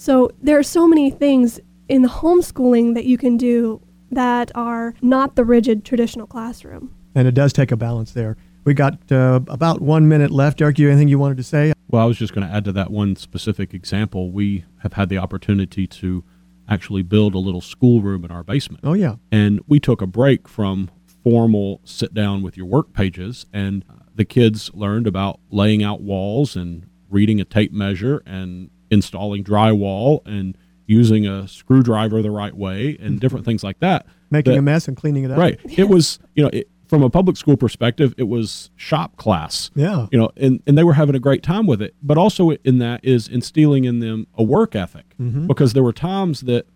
So 0.00 0.30
there 0.40 0.58
are 0.58 0.62
so 0.62 0.88
many 0.88 1.10
things 1.10 1.60
in 1.90 2.00
the 2.00 2.08
homeschooling 2.08 2.94
that 2.94 3.04
you 3.04 3.18
can 3.18 3.36
do 3.36 3.82
that 4.10 4.50
are 4.54 4.94
not 5.02 5.36
the 5.36 5.44
rigid 5.44 5.84
traditional 5.84 6.26
classroom. 6.26 6.94
And 7.14 7.28
it 7.28 7.34
does 7.34 7.52
take 7.52 7.70
a 7.70 7.76
balance 7.76 8.12
there. 8.12 8.38
We 8.64 8.72
got 8.72 9.12
uh, 9.12 9.40
about 9.48 9.82
one 9.82 10.08
minute 10.08 10.30
left. 10.30 10.56
Derrick, 10.56 10.78
you 10.78 10.88
anything 10.88 11.08
you 11.08 11.18
wanted 11.18 11.36
to 11.36 11.42
say? 11.42 11.74
Well, 11.90 12.02
I 12.02 12.06
was 12.06 12.16
just 12.16 12.32
going 12.32 12.48
to 12.48 12.52
add 12.52 12.64
to 12.64 12.72
that 12.72 12.90
one 12.90 13.14
specific 13.14 13.74
example. 13.74 14.30
We 14.30 14.64
have 14.78 14.94
had 14.94 15.10
the 15.10 15.18
opportunity 15.18 15.86
to 15.88 16.24
actually 16.66 17.02
build 17.02 17.34
a 17.34 17.38
little 17.38 17.60
schoolroom 17.60 18.24
in 18.24 18.30
our 18.30 18.42
basement. 18.42 18.80
Oh, 18.82 18.94
yeah. 18.94 19.16
And 19.30 19.60
we 19.66 19.80
took 19.80 20.00
a 20.00 20.06
break 20.06 20.48
from 20.48 20.90
formal 21.22 21.82
sit 21.84 22.14
down 22.14 22.40
with 22.40 22.56
your 22.56 22.64
work 22.64 22.94
pages, 22.94 23.44
and 23.52 23.84
the 24.14 24.24
kids 24.24 24.70
learned 24.72 25.06
about 25.06 25.40
laying 25.50 25.82
out 25.82 26.00
walls 26.00 26.56
and 26.56 26.88
reading 27.10 27.38
a 27.38 27.44
tape 27.44 27.72
measure 27.72 28.22
and 28.24 28.70
installing 28.90 29.44
drywall 29.44 30.26
and 30.26 30.56
using 30.86 31.26
a 31.26 31.46
screwdriver 31.46 32.20
the 32.22 32.30
right 32.30 32.56
way 32.56 32.96
and 33.00 33.20
different 33.20 33.44
things 33.44 33.62
like 33.62 33.78
that. 33.80 34.06
Making 34.30 34.54
that, 34.54 34.58
a 34.58 34.62
mess 34.62 34.88
and 34.88 34.96
cleaning 34.96 35.24
it 35.24 35.30
up. 35.30 35.38
Right. 35.38 35.60
It 35.78 35.88
was, 35.88 36.18
you 36.34 36.42
know, 36.42 36.50
it, 36.52 36.68
from 36.88 37.04
a 37.04 37.10
public 37.10 37.36
school 37.36 37.56
perspective, 37.56 38.12
it 38.18 38.24
was 38.24 38.70
shop 38.74 39.16
class. 39.16 39.70
Yeah. 39.76 40.08
You 40.10 40.18
know, 40.18 40.30
and, 40.36 40.60
and 40.66 40.76
they 40.76 40.82
were 40.82 40.94
having 40.94 41.14
a 41.14 41.20
great 41.20 41.44
time 41.44 41.66
with 41.66 41.80
it. 41.80 41.94
But 42.02 42.18
also 42.18 42.50
in 42.50 42.78
that 42.78 43.04
is 43.04 43.28
instilling 43.28 43.84
in 43.84 44.00
them 44.00 44.26
a 44.34 44.42
work 44.42 44.74
ethic 44.74 45.14
mm-hmm. 45.20 45.46
because 45.46 45.72
there 45.72 45.84
were 45.84 45.92
times 45.92 46.40
that 46.42 46.66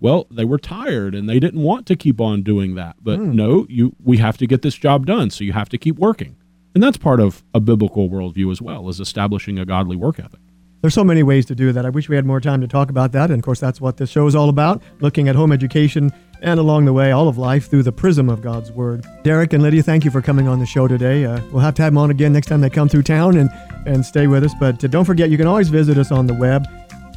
Well, 0.00 0.26
they 0.30 0.44
were 0.44 0.58
tired 0.58 1.14
and 1.14 1.28
they 1.28 1.40
didn't 1.40 1.62
want 1.62 1.86
to 1.86 1.96
keep 1.96 2.20
on 2.20 2.42
doing 2.42 2.74
that. 2.74 2.96
But 3.02 3.18
Hmm. 3.18 3.34
no, 3.34 3.66
you 3.68 3.96
we 4.04 4.18
have 4.18 4.36
to 4.38 4.46
get 4.46 4.62
this 4.62 4.74
job 4.76 5.06
done, 5.06 5.30
so 5.30 5.42
you 5.42 5.52
have 5.52 5.68
to 5.70 5.78
keep 5.78 5.98
working. 5.98 6.36
And 6.74 6.82
that's 6.82 6.98
part 6.98 7.20
of 7.20 7.42
a 7.54 7.60
biblical 7.60 8.10
worldview 8.10 8.50
as 8.52 8.60
well, 8.60 8.88
is 8.88 9.00
establishing 9.00 9.58
a 9.58 9.64
godly 9.64 9.96
work 9.96 10.18
ethic. 10.18 10.40
There's 10.84 10.92
so 10.92 11.02
many 11.02 11.22
ways 11.22 11.46
to 11.46 11.54
do 11.54 11.72
that. 11.72 11.86
I 11.86 11.88
wish 11.88 12.10
we 12.10 12.16
had 12.16 12.26
more 12.26 12.42
time 12.42 12.60
to 12.60 12.68
talk 12.68 12.90
about 12.90 13.10
that. 13.12 13.30
And 13.30 13.40
of 13.40 13.42
course, 13.42 13.58
that's 13.58 13.80
what 13.80 13.96
this 13.96 14.10
show 14.10 14.26
is 14.26 14.34
all 14.34 14.50
about 14.50 14.82
looking 15.00 15.30
at 15.30 15.34
home 15.34 15.50
education 15.50 16.12
and 16.42 16.60
along 16.60 16.84
the 16.84 16.92
way, 16.92 17.10
all 17.10 17.26
of 17.26 17.38
life 17.38 17.70
through 17.70 17.84
the 17.84 17.90
prism 17.90 18.28
of 18.28 18.42
God's 18.42 18.70
Word. 18.70 19.06
Derrick 19.22 19.54
and 19.54 19.62
Lydia, 19.62 19.82
thank 19.82 20.04
you 20.04 20.10
for 20.10 20.20
coming 20.20 20.46
on 20.46 20.58
the 20.58 20.66
show 20.66 20.86
today. 20.86 21.24
Uh, 21.24 21.40
we'll 21.50 21.62
have 21.62 21.72
to 21.76 21.82
have 21.82 21.94
them 21.94 21.96
on 21.96 22.10
again 22.10 22.34
next 22.34 22.48
time 22.48 22.60
they 22.60 22.68
come 22.68 22.90
through 22.90 23.04
town 23.04 23.38
and, 23.38 23.48
and 23.86 24.04
stay 24.04 24.26
with 24.26 24.44
us. 24.44 24.52
But 24.60 24.84
uh, 24.84 24.88
don't 24.88 25.06
forget, 25.06 25.30
you 25.30 25.38
can 25.38 25.46
always 25.46 25.70
visit 25.70 25.96
us 25.96 26.12
on 26.12 26.26
the 26.26 26.34
web 26.34 26.66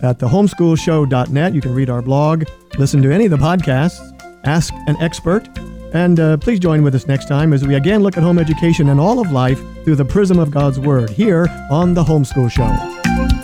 at 0.02 0.18
thehomeschoolshow.net. 0.20 1.54
You 1.54 1.60
can 1.60 1.74
read 1.74 1.90
our 1.90 2.02
blog, 2.02 2.46
listen 2.78 3.02
to 3.02 3.12
any 3.12 3.26
of 3.26 3.32
the 3.32 3.38
podcasts, 3.38 4.00
ask 4.46 4.74
an 4.88 4.96
expert. 5.02 5.46
And 5.94 6.22
uh, 6.22 6.38
please 6.38 6.62
join 6.62 6.84
with 6.84 6.96
us 6.96 7.06
next 7.06 7.28
time 7.28 7.52
as 7.52 7.68
we 7.68 7.76
again 7.76 8.02
look 8.02 8.16
at 8.16 8.24
home 8.24 8.40
education 8.40 8.88
and 8.88 8.98
all 9.02 9.20
of 9.20 9.30
life 9.34 9.60
through 9.84 9.98
the 9.98 10.06
prism 10.06 10.40
of 10.40 10.52
God's 10.52 10.80
Word 10.80 11.10
here 11.10 11.50
on 11.70 11.96
The 11.96 12.06
Homeschool 12.06 12.50
Show. 12.50 13.37